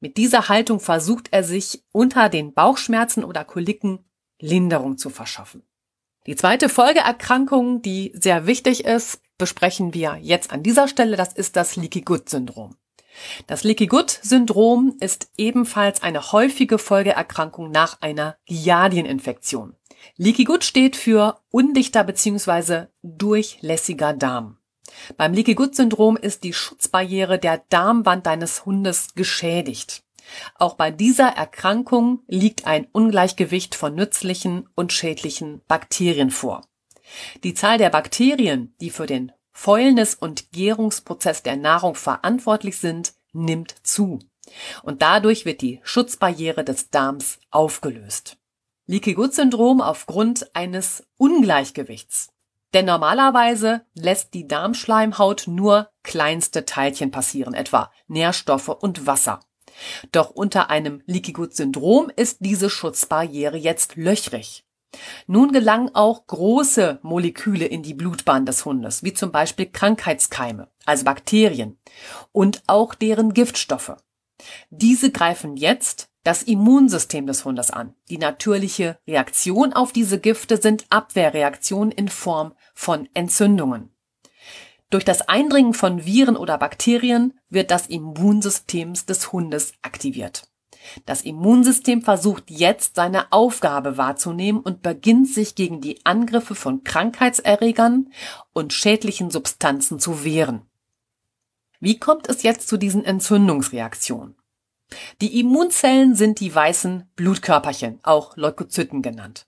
Mit 0.00 0.16
dieser 0.16 0.48
Haltung 0.48 0.80
versucht 0.80 1.28
er 1.32 1.44
sich 1.44 1.84
unter 1.92 2.28
den 2.28 2.54
Bauchschmerzen 2.54 3.24
oder 3.24 3.44
Koliken 3.44 3.98
Linderung 4.40 4.98
zu 4.98 5.10
verschaffen. 5.10 5.62
Die 6.26 6.34
zweite 6.34 6.68
Folgeerkrankung, 6.68 7.82
die 7.82 8.12
sehr 8.14 8.46
wichtig 8.46 8.84
ist, 8.84 9.20
besprechen 9.38 9.94
wir 9.94 10.18
jetzt 10.20 10.50
an 10.50 10.62
dieser 10.62 10.88
Stelle. 10.88 11.16
Das 11.16 11.32
ist 11.32 11.54
das 11.54 11.76
Leaky 11.76 12.00
Gut 12.00 12.28
Syndrom. 12.28 12.76
Das 13.46 13.62
Leaky 13.62 13.86
Gut 13.86 14.10
Syndrom 14.22 14.96
ist 15.00 15.30
ebenfalls 15.36 16.02
eine 16.02 16.32
häufige 16.32 16.78
Folgeerkrankung 16.78 17.70
nach 17.70 18.00
einer 18.00 18.36
Giardieninfektion. 18.46 19.76
Leaky 20.16 20.44
Gut 20.44 20.64
steht 20.64 20.96
für 20.96 21.40
undichter 21.50 22.02
bzw. 22.02 22.86
durchlässiger 23.02 24.12
Darm. 24.12 24.58
Beim 25.16 25.32
Leaky 25.32 25.54
Gut 25.54 25.74
Syndrom 25.74 26.16
ist 26.16 26.44
die 26.44 26.52
Schutzbarriere 26.52 27.38
der 27.38 27.62
Darmwand 27.68 28.26
deines 28.26 28.66
Hundes 28.66 29.14
geschädigt. 29.14 30.02
Auch 30.54 30.74
bei 30.74 30.90
dieser 30.90 31.28
Erkrankung 31.28 32.22
liegt 32.26 32.66
ein 32.66 32.86
Ungleichgewicht 32.92 33.74
von 33.74 33.94
nützlichen 33.94 34.68
und 34.74 34.92
schädlichen 34.92 35.62
Bakterien 35.68 36.30
vor. 36.30 36.66
Die 37.44 37.54
Zahl 37.54 37.78
der 37.78 37.90
Bakterien, 37.90 38.74
die 38.80 38.90
für 38.90 39.06
den 39.06 39.32
Fäulnis- 39.52 40.16
und 40.16 40.52
Gärungsprozess 40.52 41.42
der 41.42 41.56
Nahrung 41.56 41.94
verantwortlich 41.94 42.78
sind, 42.78 43.14
nimmt 43.32 43.74
zu. 43.82 44.18
Und 44.82 45.02
dadurch 45.02 45.44
wird 45.44 45.60
die 45.60 45.80
Schutzbarriere 45.82 46.64
des 46.64 46.90
Darms 46.90 47.38
aufgelöst. 47.50 48.36
Leaky 48.86 49.14
Gut 49.14 49.34
Syndrom 49.34 49.80
aufgrund 49.80 50.54
eines 50.54 51.04
Ungleichgewichts 51.16 52.28
denn 52.76 52.84
normalerweise 52.84 53.86
lässt 53.94 54.34
die 54.34 54.46
Darmschleimhaut 54.46 55.44
nur 55.46 55.88
kleinste 56.02 56.66
Teilchen 56.66 57.10
passieren, 57.10 57.54
etwa 57.54 57.90
Nährstoffe 58.06 58.68
und 58.68 59.06
Wasser. 59.06 59.40
Doch 60.12 60.30
unter 60.30 60.70
einem 60.70 61.02
Leaky 61.06 61.32
Gut 61.32 61.54
Syndrom 61.54 62.10
ist 62.14 62.38
diese 62.40 62.70
Schutzbarriere 62.70 63.56
jetzt 63.56 63.96
löchrig. 63.96 64.64
Nun 65.26 65.52
gelangen 65.52 65.94
auch 65.94 66.26
große 66.26 67.00
Moleküle 67.02 67.66
in 67.66 67.82
die 67.82 67.94
Blutbahn 67.94 68.46
des 68.46 68.64
Hundes, 68.64 69.02
wie 69.02 69.12
zum 69.12 69.32
Beispiel 69.32 69.66
Krankheitskeime, 69.66 70.68
also 70.84 71.04
Bakterien, 71.04 71.78
und 72.32 72.62
auch 72.66 72.94
deren 72.94 73.34
Giftstoffe. 73.34 73.96
Diese 74.70 75.10
greifen 75.10 75.56
jetzt 75.56 76.08
das 76.22 76.42
Immunsystem 76.42 77.26
des 77.26 77.44
Hundes 77.44 77.70
an. 77.70 77.94
Die 78.10 78.18
natürliche 78.18 78.98
Reaktion 79.06 79.72
auf 79.72 79.92
diese 79.92 80.18
Gifte 80.18 80.60
sind 80.60 80.86
Abwehrreaktionen 80.90 81.92
in 81.92 82.08
Form 82.08 82.52
von 82.74 83.08
Entzündungen. 83.14 83.95
Durch 84.90 85.04
das 85.04 85.28
Eindringen 85.28 85.74
von 85.74 86.06
Viren 86.06 86.36
oder 86.36 86.58
Bakterien 86.58 87.34
wird 87.48 87.70
das 87.70 87.88
Immunsystem 87.88 88.94
des 88.94 89.32
Hundes 89.32 89.72
aktiviert. 89.82 90.48
Das 91.04 91.22
Immunsystem 91.22 92.02
versucht 92.02 92.50
jetzt 92.50 92.94
seine 92.94 93.32
Aufgabe 93.32 93.96
wahrzunehmen 93.96 94.60
und 94.60 94.82
beginnt 94.82 95.28
sich 95.28 95.56
gegen 95.56 95.80
die 95.80 96.04
Angriffe 96.06 96.54
von 96.54 96.84
Krankheitserregern 96.84 98.12
und 98.52 98.72
schädlichen 98.72 99.30
Substanzen 99.30 99.98
zu 99.98 100.24
wehren. 100.24 100.62
Wie 101.80 101.98
kommt 101.98 102.28
es 102.28 102.42
jetzt 102.42 102.68
zu 102.68 102.76
diesen 102.76 103.04
Entzündungsreaktionen? 103.04 104.36
Die 105.20 105.40
Immunzellen 105.40 106.14
sind 106.14 106.38
die 106.38 106.54
weißen 106.54 107.10
Blutkörperchen, 107.16 107.98
auch 108.04 108.36
Leukozyten 108.36 109.02
genannt. 109.02 109.46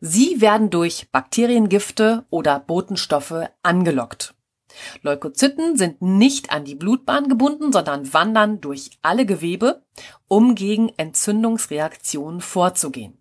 Sie 0.00 0.40
werden 0.40 0.70
durch 0.70 1.10
Bakteriengifte 1.10 2.24
oder 2.30 2.60
Botenstoffe 2.60 3.48
angelockt. 3.62 4.34
Leukozyten 5.02 5.76
sind 5.76 6.02
nicht 6.02 6.50
an 6.50 6.64
die 6.64 6.74
Blutbahn 6.74 7.28
gebunden, 7.28 7.72
sondern 7.72 8.12
wandern 8.12 8.60
durch 8.60 8.90
alle 9.02 9.26
Gewebe, 9.26 9.82
um 10.26 10.54
gegen 10.54 10.90
Entzündungsreaktionen 10.96 12.40
vorzugehen. 12.40 13.18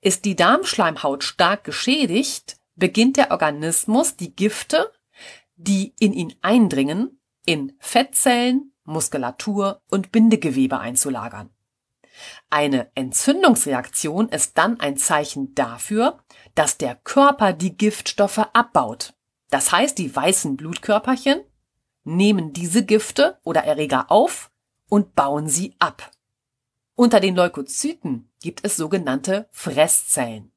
Ist 0.00 0.24
die 0.24 0.36
Darmschleimhaut 0.36 1.24
stark 1.24 1.64
geschädigt, 1.64 2.56
beginnt 2.76 3.16
der 3.16 3.30
Organismus 3.30 4.16
die 4.16 4.34
Gifte, 4.34 4.90
die 5.56 5.94
in 6.00 6.12
ihn 6.12 6.34
eindringen, 6.40 7.20
in 7.44 7.74
Fettzellen, 7.78 8.72
Muskulatur 8.84 9.82
und 9.90 10.10
Bindegewebe 10.10 10.78
einzulagern. 10.78 11.50
Eine 12.48 12.90
Entzündungsreaktion 12.94 14.28
ist 14.28 14.58
dann 14.58 14.80
ein 14.80 14.96
Zeichen 14.96 15.54
dafür, 15.54 16.18
dass 16.54 16.78
der 16.78 16.96
Körper 16.96 17.52
die 17.52 17.76
Giftstoffe 17.76 18.46
abbaut. 18.52 19.14
Das 19.50 19.72
heißt, 19.72 19.98
die 19.98 20.14
weißen 20.14 20.56
Blutkörperchen 20.56 21.42
nehmen 22.04 22.52
diese 22.52 22.84
Gifte 22.84 23.38
oder 23.42 23.64
Erreger 23.64 24.10
auf 24.10 24.50
und 24.88 25.14
bauen 25.14 25.48
sie 25.48 25.74
ab. 25.78 26.10
Unter 26.94 27.20
den 27.20 27.34
Leukozyten 27.34 28.30
gibt 28.40 28.64
es 28.64 28.76
sogenannte 28.76 29.48
Fresszellen. 29.52 30.52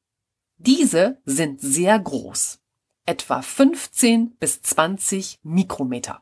Diese 0.57 1.21
sind 1.25 1.61
sehr 1.61 1.97
groß, 1.99 2.59
etwa 3.05 3.41
15 3.41 4.35
bis 4.37 4.61
20 4.61 5.39
Mikrometer. 5.43 6.21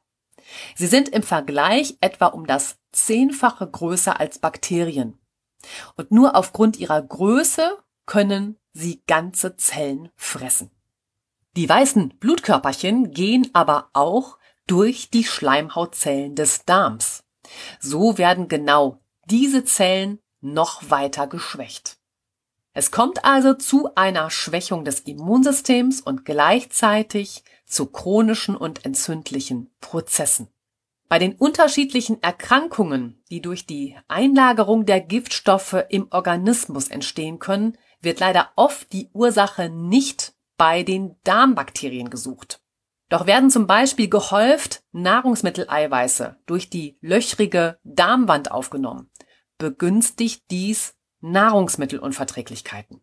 Sie 0.75 0.87
sind 0.87 1.09
im 1.09 1.23
Vergleich 1.23 1.97
etwa 2.01 2.27
um 2.27 2.45
das 2.45 2.77
Zehnfache 2.91 3.69
größer 3.69 4.19
als 4.19 4.39
Bakterien. 4.39 5.17
Und 5.95 6.11
nur 6.11 6.35
aufgrund 6.35 6.77
ihrer 6.77 7.01
Größe 7.01 7.77
können 8.05 8.57
sie 8.73 9.03
ganze 9.05 9.57
Zellen 9.57 10.09
fressen. 10.15 10.71
Die 11.57 11.67
weißen 11.67 12.17
Blutkörperchen 12.19 13.11
gehen 13.11 13.49
aber 13.53 13.89
auch 13.93 14.37
durch 14.67 15.09
die 15.09 15.25
Schleimhautzellen 15.25 16.35
des 16.35 16.65
Darms. 16.65 17.23
So 17.79 18.17
werden 18.17 18.47
genau 18.47 19.01
diese 19.25 19.65
Zellen 19.65 20.19
noch 20.39 20.89
weiter 20.89 21.27
geschwächt. 21.27 21.97
Es 22.73 22.89
kommt 22.89 23.25
also 23.25 23.53
zu 23.53 23.95
einer 23.95 24.29
Schwächung 24.29 24.85
des 24.85 25.01
Immunsystems 25.01 25.99
und 25.99 26.23
gleichzeitig 26.23 27.43
zu 27.65 27.87
chronischen 27.87 28.55
und 28.55 28.85
entzündlichen 28.85 29.69
Prozessen. 29.81 30.47
Bei 31.09 31.19
den 31.19 31.33
unterschiedlichen 31.35 32.23
Erkrankungen, 32.23 33.21
die 33.29 33.41
durch 33.41 33.65
die 33.65 33.97
Einlagerung 34.07 34.85
der 34.85 35.01
Giftstoffe 35.01 35.75
im 35.89 36.07
Organismus 36.11 36.87
entstehen 36.87 37.39
können, 37.39 37.77
wird 37.99 38.21
leider 38.21 38.51
oft 38.55 38.93
die 38.93 39.09
Ursache 39.11 39.69
nicht 39.69 40.33
bei 40.61 40.83
den 40.83 41.15
Darmbakterien 41.23 42.11
gesucht. 42.11 42.61
Doch 43.09 43.25
werden 43.25 43.49
zum 43.49 43.65
Beispiel 43.65 44.07
gehäuft 44.07 44.83
Nahrungsmitteleiweiße 44.91 46.37
durch 46.45 46.69
die 46.69 46.99
löchrige 47.01 47.79
Darmwand 47.83 48.51
aufgenommen, 48.51 49.09
begünstigt 49.57 50.43
dies 50.51 50.93
Nahrungsmittelunverträglichkeiten. 51.21 53.01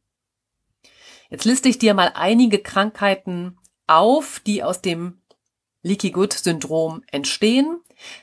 Jetzt 1.30 1.46
liste 1.46 1.68
ich 1.68 1.80
dir 1.80 1.94
mal 1.94 2.12
einige 2.14 2.60
Krankheiten 2.60 3.58
auf, 3.88 4.38
die 4.46 4.62
aus 4.62 4.80
dem 4.80 5.20
Leaky 5.82 6.12
Good 6.12 6.34
Syndrom 6.34 7.02
entstehen. 7.10 7.80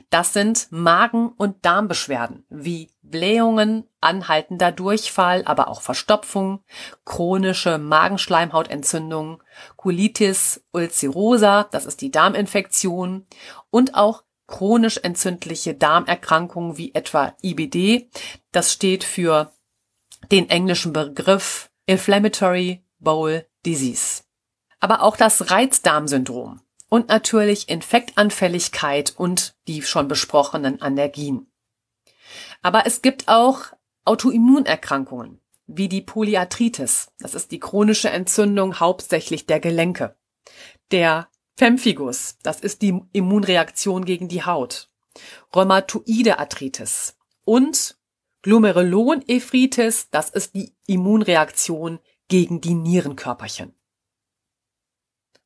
Das 0.08 0.32
sind 0.32 0.68
Magen- 0.70 1.28
und 1.28 1.62
Darmbeschwerden 1.62 2.46
wie 2.48 2.90
Blähungen, 3.02 3.86
anhaltender 4.06 4.72
Durchfall, 4.72 5.42
aber 5.44 5.68
auch 5.68 5.82
Verstopfung, 5.82 6.62
chronische 7.04 7.78
Magenschleimhautentzündung, 7.78 9.42
Colitis 9.76 10.64
ulcerosa, 10.72 11.64
das 11.64 11.84
ist 11.84 12.00
die 12.00 12.10
Darminfektion 12.10 13.26
und 13.70 13.94
auch 13.94 14.22
chronisch 14.46 14.98
entzündliche 14.98 15.74
Darmerkrankungen 15.74 16.78
wie 16.78 16.94
etwa 16.94 17.34
IBD. 17.42 18.08
Das 18.52 18.72
steht 18.72 19.04
für 19.04 19.52
den 20.30 20.48
englischen 20.50 20.92
Begriff 20.92 21.70
Inflammatory 21.86 22.84
Bowel 22.98 23.46
Disease. 23.64 24.22
Aber 24.80 25.02
auch 25.02 25.16
das 25.16 25.50
Reizdarmsyndrom 25.50 26.60
und 26.88 27.08
natürlich 27.08 27.68
Infektanfälligkeit 27.68 29.14
und 29.16 29.56
die 29.66 29.82
schon 29.82 30.08
besprochenen 30.08 30.80
Allergien. 30.80 31.50
Aber 32.62 32.86
es 32.86 33.02
gibt 33.02 33.28
auch 33.28 33.72
Autoimmunerkrankungen 34.06 35.40
wie 35.66 35.88
die 35.88 36.00
Polyarthritis. 36.00 37.12
Das 37.18 37.34
ist 37.34 37.50
die 37.50 37.60
chronische 37.60 38.08
Entzündung 38.10 38.78
hauptsächlich 38.78 39.46
der 39.46 39.60
Gelenke. 39.60 40.16
Der 40.90 41.28
Pemphigus, 41.56 42.36
das 42.42 42.60
ist 42.60 42.82
die 42.82 43.00
Immunreaktion 43.12 44.04
gegen 44.04 44.28
die 44.28 44.44
Haut. 44.44 44.90
Rheumatoide 45.54 46.38
Arthritis 46.38 47.16
und 47.44 47.96
Glomerulonephritis, 48.42 50.10
das 50.10 50.30
ist 50.30 50.54
die 50.54 50.76
Immunreaktion 50.86 51.98
gegen 52.28 52.60
die 52.60 52.74
Nierenkörperchen. 52.74 53.74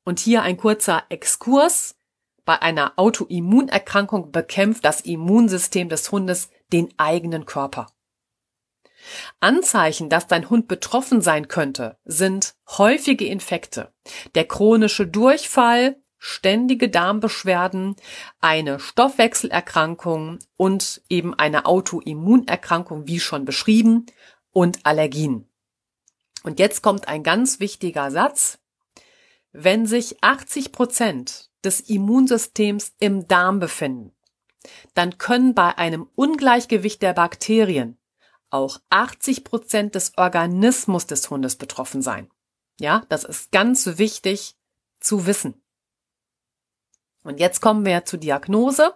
Und 0.04 0.18
hier 0.18 0.42
ein 0.42 0.56
kurzer 0.56 1.04
Exkurs. 1.08 1.96
Bei 2.44 2.60
einer 2.60 2.94
Autoimmunerkrankung 2.96 4.32
bekämpft 4.32 4.84
das 4.84 5.02
Immunsystem 5.02 5.88
des 5.88 6.10
Hundes 6.10 6.50
den 6.72 6.92
eigenen 6.98 7.46
Körper. 7.46 7.86
Anzeichen, 9.40 10.08
dass 10.08 10.26
dein 10.26 10.50
Hund 10.50 10.68
betroffen 10.68 11.20
sein 11.20 11.48
könnte, 11.48 11.96
sind 12.04 12.54
häufige 12.68 13.26
Infekte, 13.26 13.92
der 14.34 14.46
chronische 14.46 15.06
Durchfall, 15.06 15.96
ständige 16.18 16.88
Darmbeschwerden, 16.88 17.96
eine 18.40 18.78
Stoffwechselerkrankung 18.78 20.38
und 20.56 21.02
eben 21.08 21.34
eine 21.34 21.66
Autoimmunerkrankung, 21.66 23.06
wie 23.06 23.20
schon 23.20 23.44
beschrieben, 23.44 24.06
und 24.52 24.84
Allergien. 24.84 25.48
Und 26.42 26.58
jetzt 26.58 26.82
kommt 26.82 27.08
ein 27.08 27.22
ganz 27.22 27.60
wichtiger 27.60 28.10
Satz. 28.10 28.58
Wenn 29.52 29.86
sich 29.86 30.22
80 30.22 30.72
Prozent 30.72 31.50
des 31.64 31.80
Immunsystems 31.80 32.94
im 32.98 33.26
Darm 33.26 33.58
befinden, 33.58 34.12
dann 34.94 35.18
können 35.18 35.54
bei 35.54 35.76
einem 35.78 36.08
Ungleichgewicht 36.14 37.02
der 37.02 37.14
Bakterien 37.14 37.96
auch 38.50 38.80
80 38.90 39.44
Prozent 39.44 39.94
des 39.94 40.12
Organismus 40.16 41.06
des 41.06 41.30
Hundes 41.30 41.56
betroffen 41.56 42.02
sein. 42.02 42.30
Ja, 42.78 43.04
das 43.08 43.24
ist 43.24 43.52
ganz 43.52 43.98
wichtig 43.98 44.56
zu 45.00 45.26
wissen. 45.26 45.62
Und 47.22 47.38
jetzt 47.38 47.60
kommen 47.60 47.84
wir 47.84 48.04
zur 48.06 48.18
Diagnose. 48.18 48.94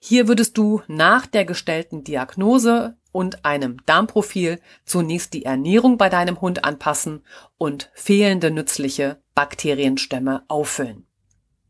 Hier 0.00 0.26
würdest 0.26 0.58
du 0.58 0.82
nach 0.88 1.26
der 1.26 1.44
gestellten 1.44 2.02
Diagnose 2.02 2.96
und 3.12 3.44
einem 3.44 3.76
Darmprofil 3.86 4.60
zunächst 4.84 5.34
die 5.34 5.44
Ernährung 5.44 5.98
bei 5.98 6.08
deinem 6.08 6.40
Hund 6.40 6.64
anpassen 6.64 7.22
und 7.58 7.90
fehlende 7.94 8.50
nützliche 8.50 9.22
Bakterienstämme 9.34 10.44
auffüllen. 10.48 11.06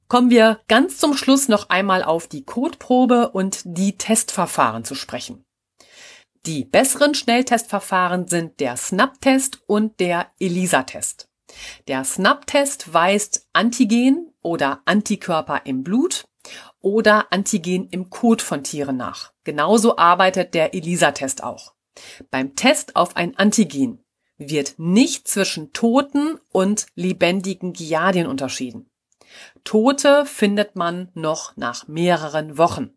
Kommen 0.08 0.30
wir 0.30 0.60
ganz 0.68 0.98
zum 0.98 1.16
Schluss 1.16 1.48
noch 1.48 1.68
einmal 1.70 2.02
auf 2.02 2.28
die 2.28 2.44
Kotprobe 2.44 3.30
und 3.30 3.62
die 3.64 3.96
Testverfahren 3.96 4.84
zu 4.84 4.94
sprechen. 4.94 5.44
Die 6.44 6.64
besseren 6.64 7.14
Schnelltestverfahren 7.14 8.26
sind 8.26 8.58
der 8.60 8.76
SNAP-Test 8.76 9.60
und 9.66 10.00
der 10.00 10.26
ELISA-Test. 10.40 11.28
Der 11.88 12.04
SNAP-Test 12.04 12.92
weist 12.92 13.46
Antigen 13.52 14.32
oder 14.42 14.82
Antikörper 14.84 15.62
im 15.64 15.84
Blut 15.84 16.24
oder 16.82 17.32
Antigen 17.32 17.88
im 17.88 18.10
Kot 18.10 18.42
von 18.42 18.62
Tieren 18.62 18.96
nach. 18.96 19.32
Genauso 19.44 19.96
arbeitet 19.96 20.54
der 20.54 20.74
ELISA-Test 20.74 21.42
auch. 21.42 21.74
Beim 22.30 22.54
Test 22.54 22.96
auf 22.96 23.16
ein 23.16 23.36
Antigen 23.36 24.04
wird 24.36 24.74
nicht 24.78 25.28
zwischen 25.28 25.72
toten 25.72 26.38
und 26.50 26.86
lebendigen 26.94 27.72
Giardien 27.72 28.26
unterschieden. 28.26 28.90
Tote 29.64 30.26
findet 30.26 30.76
man 30.76 31.10
noch 31.14 31.56
nach 31.56 31.88
mehreren 31.88 32.58
Wochen. 32.58 32.90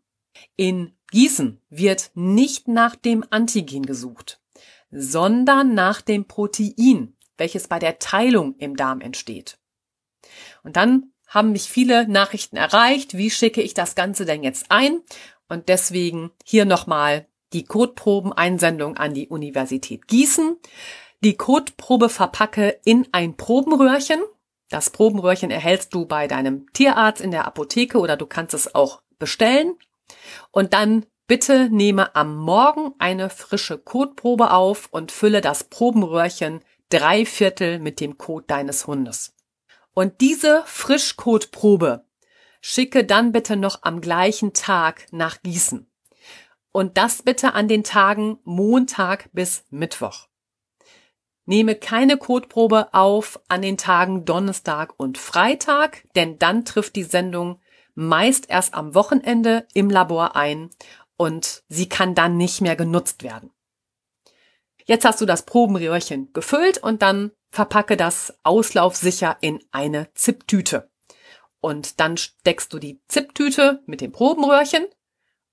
In 0.55 0.97
Gießen 1.11 1.61
wird 1.69 2.11
nicht 2.13 2.67
nach 2.67 2.95
dem 2.95 3.23
Antigen 3.29 3.85
gesucht, 3.85 4.41
sondern 4.91 5.73
nach 5.73 6.01
dem 6.01 6.25
Protein, 6.25 7.15
welches 7.37 7.67
bei 7.67 7.79
der 7.79 7.99
Teilung 7.99 8.55
im 8.57 8.75
Darm 8.75 9.01
entsteht. 9.01 9.59
Und 10.63 10.75
dann 10.75 11.13
haben 11.27 11.51
mich 11.51 11.69
viele 11.69 12.07
Nachrichten 12.07 12.57
erreicht, 12.57 13.17
wie 13.17 13.29
schicke 13.29 13.61
ich 13.61 13.73
das 13.73 13.95
Ganze 13.95 14.25
denn 14.25 14.43
jetzt 14.43 14.67
ein? 14.69 15.01
Und 15.47 15.69
deswegen 15.69 16.31
hier 16.43 16.65
nochmal 16.65 17.27
die 17.53 17.63
Kotprobeneinsendung 17.63 18.97
an 18.97 19.13
die 19.13 19.27
Universität 19.27 20.07
Gießen. 20.07 20.57
Die 21.23 21.37
Kotprobe 21.37 22.09
verpacke 22.09 22.79
in 22.83 23.07
ein 23.11 23.37
Probenröhrchen. 23.37 24.19
Das 24.69 24.89
Probenröhrchen 24.89 25.51
erhältst 25.51 25.93
du 25.93 26.05
bei 26.05 26.27
deinem 26.27 26.71
Tierarzt 26.73 27.21
in 27.21 27.31
der 27.31 27.45
Apotheke 27.45 27.99
oder 27.99 28.17
du 28.17 28.25
kannst 28.25 28.53
es 28.53 28.73
auch 28.73 29.01
bestellen. 29.19 29.75
Und 30.51 30.73
dann 30.73 31.05
bitte 31.27 31.69
nehme 31.69 32.15
am 32.15 32.35
Morgen 32.35 32.93
eine 32.99 33.29
frische 33.29 33.77
Kotprobe 33.77 34.51
auf 34.51 34.87
und 34.91 35.11
fülle 35.11 35.41
das 35.41 35.65
Probenröhrchen 35.65 36.61
drei 36.89 37.25
Viertel 37.25 37.79
mit 37.79 37.99
dem 37.99 38.17
Kot 38.17 38.49
deines 38.49 38.87
Hundes. 38.87 39.34
Und 39.95 40.21
diese 40.21 40.61
Frischkotprobe 40.65 42.05
schicke 42.61 43.05
dann 43.05 43.31
bitte 43.31 43.55
noch 43.55 43.79
am 43.81 44.01
gleichen 44.01 44.53
Tag 44.53 45.07
nach 45.11 45.41
Gießen. 45.41 45.89
Und 46.71 46.97
das 46.97 47.23
bitte 47.23 47.53
an 47.53 47.67
den 47.67 47.83
Tagen 47.83 48.37
Montag 48.43 49.29
bis 49.31 49.63
Mittwoch. 49.69 50.27
Nehme 51.45 51.75
keine 51.75 52.17
Kotprobe 52.17 52.93
auf 52.93 53.39
an 53.47 53.61
den 53.61 53.77
Tagen 53.77 54.25
Donnerstag 54.25 54.93
und 54.97 55.17
Freitag, 55.17 56.03
denn 56.15 56.37
dann 56.37 56.65
trifft 56.65 56.95
die 56.95 57.03
Sendung 57.03 57.61
meist 57.93 58.49
erst 58.49 58.73
am 58.73 58.93
Wochenende 58.93 59.65
im 59.73 59.89
Labor 59.89 60.35
ein 60.35 60.69
und 61.15 61.63
sie 61.69 61.87
kann 61.87 62.13
dann 62.13 62.35
nicht 62.35 62.59
mehr 62.59 62.75
genutzt 62.75 63.23
werden. 63.23 63.51
Jetzt 64.85 65.05
hast 65.05 65.21
du 65.21 65.25
das 65.25 65.45
Probenröhrchen 65.45 66.33
gefüllt 66.33 66.77
und 66.77 67.01
dann 67.01 67.31
verpacke 67.55 67.95
das 67.95 68.37
auslaufsicher 68.43 69.37
in 69.39 69.63
eine 69.71 70.13
Zipptüte. 70.13 70.91
Und 71.61 72.01
dann 72.01 72.17
steckst 72.17 72.73
du 72.73 72.79
die 72.79 73.01
Zipptüte 73.07 73.81
mit 73.85 74.01
dem 74.01 74.11
Probenröhrchen 74.11 74.85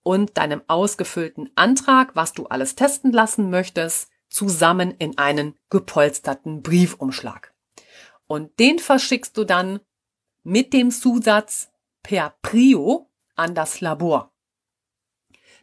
und 0.02 0.36
deinem 0.36 0.62
ausgefüllten 0.66 1.50
Antrag, 1.54 2.16
was 2.16 2.32
du 2.32 2.46
alles 2.46 2.74
testen 2.74 3.12
lassen 3.12 3.50
möchtest, 3.50 4.10
zusammen 4.28 4.90
in 4.98 5.16
einen 5.16 5.54
gepolsterten 5.70 6.60
Briefumschlag. 6.62 7.54
Und 8.26 8.58
den 8.58 8.80
verschickst 8.80 9.36
du 9.36 9.44
dann 9.44 9.78
mit 10.42 10.72
dem 10.72 10.90
Zusatz 10.90 11.70
per 12.02 12.34
Prio 12.42 13.10
an 13.36 13.54
das 13.54 13.80
Labor. 13.80 14.32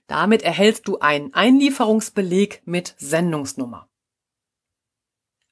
Damit 0.08 0.42
erhältst 0.44 0.88
du 0.88 1.00
einen 1.00 1.34
Einlieferungsbeleg 1.34 2.62
mit 2.64 2.96
Sendungsnummer. 2.98 3.89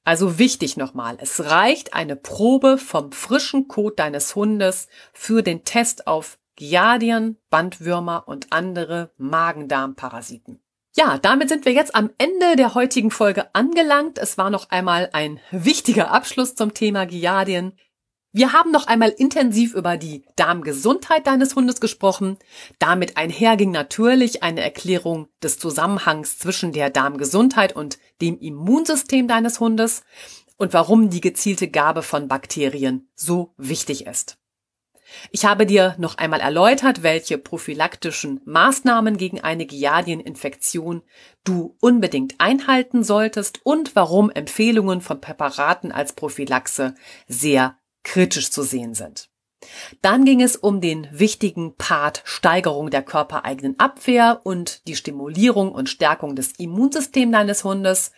Also 0.08 0.38
wichtig 0.38 0.78
nochmal, 0.78 1.18
es 1.20 1.50
reicht 1.50 1.92
eine 1.92 2.16
Probe 2.16 2.78
vom 2.78 3.12
frischen 3.12 3.68
Kot 3.68 3.98
deines 3.98 4.34
Hundes 4.34 4.88
für 5.12 5.42
den 5.42 5.64
Test 5.64 6.06
auf 6.06 6.38
Giardien, 6.56 7.36
Bandwürmer 7.50 8.24
und 8.26 8.46
andere 8.48 9.10
Magen-Darm-Parasiten. 9.18 10.62
Ja, 10.96 11.18
damit 11.18 11.50
sind 11.50 11.66
wir 11.66 11.74
jetzt 11.74 11.94
am 11.94 12.08
Ende 12.16 12.56
der 12.56 12.72
heutigen 12.74 13.10
Folge 13.10 13.54
angelangt. 13.54 14.16
Es 14.16 14.38
war 14.38 14.48
noch 14.48 14.70
einmal 14.70 15.10
ein 15.12 15.40
wichtiger 15.50 16.10
Abschluss 16.10 16.54
zum 16.54 16.72
Thema 16.72 17.04
Giardien. 17.04 17.74
Wir 18.38 18.52
haben 18.52 18.70
noch 18.70 18.86
einmal 18.86 19.08
intensiv 19.08 19.74
über 19.74 19.96
die 19.96 20.22
Darmgesundheit 20.36 21.26
deines 21.26 21.56
Hundes 21.56 21.80
gesprochen. 21.80 22.38
Damit 22.78 23.16
einherging 23.16 23.72
natürlich 23.72 24.44
eine 24.44 24.62
Erklärung 24.62 25.26
des 25.42 25.58
Zusammenhangs 25.58 26.38
zwischen 26.38 26.70
der 26.70 26.88
Darmgesundheit 26.88 27.74
und 27.74 27.98
dem 28.22 28.38
Immunsystem 28.38 29.26
deines 29.26 29.58
Hundes 29.58 30.04
und 30.56 30.72
warum 30.72 31.10
die 31.10 31.20
gezielte 31.20 31.66
Gabe 31.66 32.02
von 32.02 32.28
Bakterien 32.28 33.08
so 33.16 33.54
wichtig 33.56 34.06
ist. 34.06 34.38
Ich 35.32 35.44
habe 35.44 35.66
dir 35.66 35.96
noch 35.98 36.16
einmal 36.16 36.38
erläutert, 36.38 37.02
welche 37.02 37.38
prophylaktischen 37.38 38.40
Maßnahmen 38.44 39.16
gegen 39.16 39.40
eine 39.40 39.66
Giardieninfektion 39.66 41.02
du 41.42 41.76
unbedingt 41.80 42.36
einhalten 42.38 43.02
solltest 43.02 43.58
und 43.64 43.96
warum 43.96 44.30
Empfehlungen 44.30 45.00
von 45.00 45.20
Präparaten 45.20 45.90
als 45.90 46.12
Prophylaxe 46.12 46.94
sehr 47.26 47.74
kritisch 48.08 48.50
zu 48.50 48.62
sehen 48.62 48.94
sind. 48.94 49.28
Dann 50.02 50.24
ging 50.24 50.40
es 50.40 50.56
um 50.56 50.80
den 50.80 51.06
wichtigen 51.12 51.76
Part 51.76 52.22
Steigerung 52.24 52.90
der 52.90 53.02
körpereigenen 53.02 53.78
Abwehr 53.78 54.40
und 54.44 54.86
die 54.88 54.96
Stimulierung 54.96 55.72
und 55.72 55.88
Stärkung 55.88 56.34
des 56.34 56.52
Immunsystems 56.52 57.32
deines 57.32 57.64
Hundes. 57.64 58.12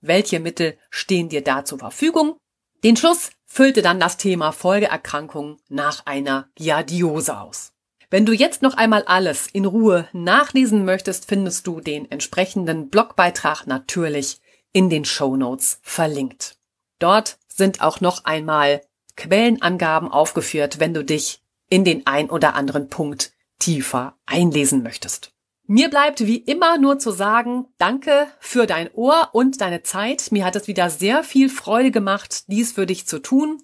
Welche 0.00 0.40
Mittel 0.40 0.76
stehen 0.90 1.28
dir 1.28 1.44
da 1.44 1.64
zur 1.64 1.78
Verfügung? 1.78 2.36
Den 2.84 2.96
Schluss 2.96 3.30
füllte 3.46 3.82
dann 3.82 4.00
das 4.00 4.16
Thema 4.16 4.52
Folgeerkrankungen 4.52 5.58
nach 5.68 6.04
einer 6.06 6.48
Giardiose 6.54 7.38
aus. 7.38 7.72
Wenn 8.10 8.24
du 8.24 8.32
jetzt 8.32 8.62
noch 8.62 8.74
einmal 8.74 9.04
alles 9.04 9.46
in 9.46 9.66
Ruhe 9.66 10.08
nachlesen 10.12 10.84
möchtest, 10.84 11.26
findest 11.26 11.66
du 11.66 11.80
den 11.80 12.10
entsprechenden 12.10 12.88
Blogbeitrag 12.88 13.66
natürlich 13.66 14.40
in 14.72 14.88
den 14.88 15.04
Show 15.04 15.36
Notes 15.36 15.80
verlinkt. 15.82 16.56
Dort 16.98 17.38
sind 17.48 17.82
auch 17.82 18.00
noch 18.00 18.24
einmal 18.24 18.80
Quellenangaben 19.18 20.08
aufgeführt, 20.10 20.78
wenn 20.78 20.94
du 20.94 21.04
dich 21.04 21.42
in 21.68 21.84
den 21.84 22.06
ein 22.06 22.30
oder 22.30 22.54
anderen 22.54 22.88
Punkt 22.88 23.32
tiefer 23.58 24.16
einlesen 24.26 24.84
möchtest. 24.84 25.32
Mir 25.70 25.90
bleibt 25.90 26.26
wie 26.26 26.38
immer 26.38 26.78
nur 26.78 26.98
zu 26.98 27.10
sagen, 27.10 27.66
danke 27.76 28.26
für 28.40 28.66
dein 28.66 28.88
Ohr 28.94 29.28
und 29.32 29.60
deine 29.60 29.82
Zeit. 29.82 30.32
Mir 30.32 30.46
hat 30.46 30.56
es 30.56 30.66
wieder 30.66 30.88
sehr 30.88 31.22
viel 31.22 31.50
Freude 31.50 31.90
gemacht, 31.90 32.44
dies 32.46 32.72
für 32.72 32.86
dich 32.86 33.06
zu 33.06 33.18
tun. 33.18 33.60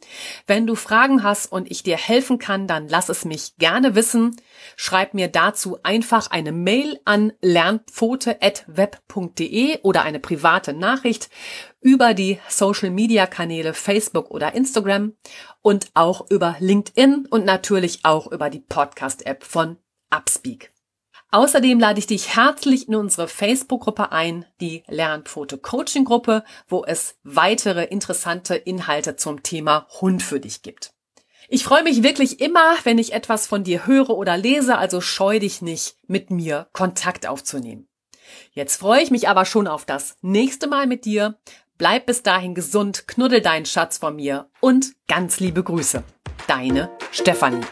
Wenn 0.46 0.66
du 0.66 0.74
Fragen 0.74 1.22
hast 1.22 1.50
und 1.50 1.70
ich 1.70 1.82
dir 1.82 1.96
helfen 1.96 2.38
kann, 2.38 2.66
dann 2.66 2.88
lass 2.88 3.08
es 3.08 3.24
mich 3.24 3.56
gerne 3.56 3.94
wissen. 3.94 4.36
Schreib 4.76 5.14
mir 5.14 5.28
dazu 5.28 5.78
einfach 5.82 6.30
eine 6.30 6.52
Mail 6.52 7.00
an 7.06 7.32
lernpfote.web.de 7.40 9.78
oder 9.80 10.02
eine 10.02 10.20
private 10.20 10.74
Nachricht 10.74 11.30
über 11.80 12.12
die 12.12 12.38
Social 12.50 12.90
Media 12.90 13.26
Kanäle 13.26 13.72
Facebook 13.72 14.30
oder 14.30 14.52
Instagram 14.52 15.14
und 15.62 15.86
auch 15.94 16.30
über 16.30 16.56
LinkedIn 16.58 17.28
und 17.30 17.46
natürlich 17.46 18.04
auch 18.04 18.30
über 18.30 18.50
die 18.50 18.60
Podcast 18.60 19.24
App 19.24 19.42
von 19.42 19.78
Upspeak. 20.10 20.73
Außerdem 21.34 21.80
lade 21.80 21.98
ich 21.98 22.06
dich 22.06 22.36
herzlich 22.36 22.86
in 22.86 22.94
unsere 22.94 23.26
Facebook-Gruppe 23.26 24.12
ein, 24.12 24.44
die 24.60 24.84
Lernfoto-Coaching-Gruppe, 24.86 26.44
wo 26.68 26.84
es 26.84 27.16
weitere 27.24 27.86
interessante 27.86 28.54
Inhalte 28.54 29.16
zum 29.16 29.42
Thema 29.42 29.88
Hund 30.00 30.22
für 30.22 30.38
dich 30.38 30.62
gibt. 30.62 30.92
Ich 31.48 31.64
freue 31.64 31.82
mich 31.82 32.04
wirklich 32.04 32.40
immer, 32.40 32.76
wenn 32.84 32.98
ich 32.98 33.14
etwas 33.14 33.48
von 33.48 33.64
dir 33.64 33.84
höre 33.84 34.10
oder 34.10 34.36
lese, 34.36 34.78
also 34.78 35.00
scheu 35.00 35.40
dich 35.40 35.60
nicht, 35.60 35.96
mit 36.06 36.30
mir 36.30 36.68
Kontakt 36.72 37.26
aufzunehmen. 37.26 37.88
Jetzt 38.52 38.76
freue 38.76 39.02
ich 39.02 39.10
mich 39.10 39.28
aber 39.28 39.44
schon 39.44 39.66
auf 39.66 39.84
das 39.84 40.16
nächste 40.22 40.68
Mal 40.68 40.86
mit 40.86 41.04
dir. 41.04 41.36
Bleib 41.78 42.06
bis 42.06 42.22
dahin 42.22 42.54
gesund, 42.54 43.08
knuddel 43.08 43.40
deinen 43.40 43.66
Schatz 43.66 43.98
von 43.98 44.14
mir 44.14 44.50
und 44.60 44.92
ganz 45.08 45.40
liebe 45.40 45.64
Grüße. 45.64 46.04
Deine 46.46 46.90
Stefanie. 47.10 47.64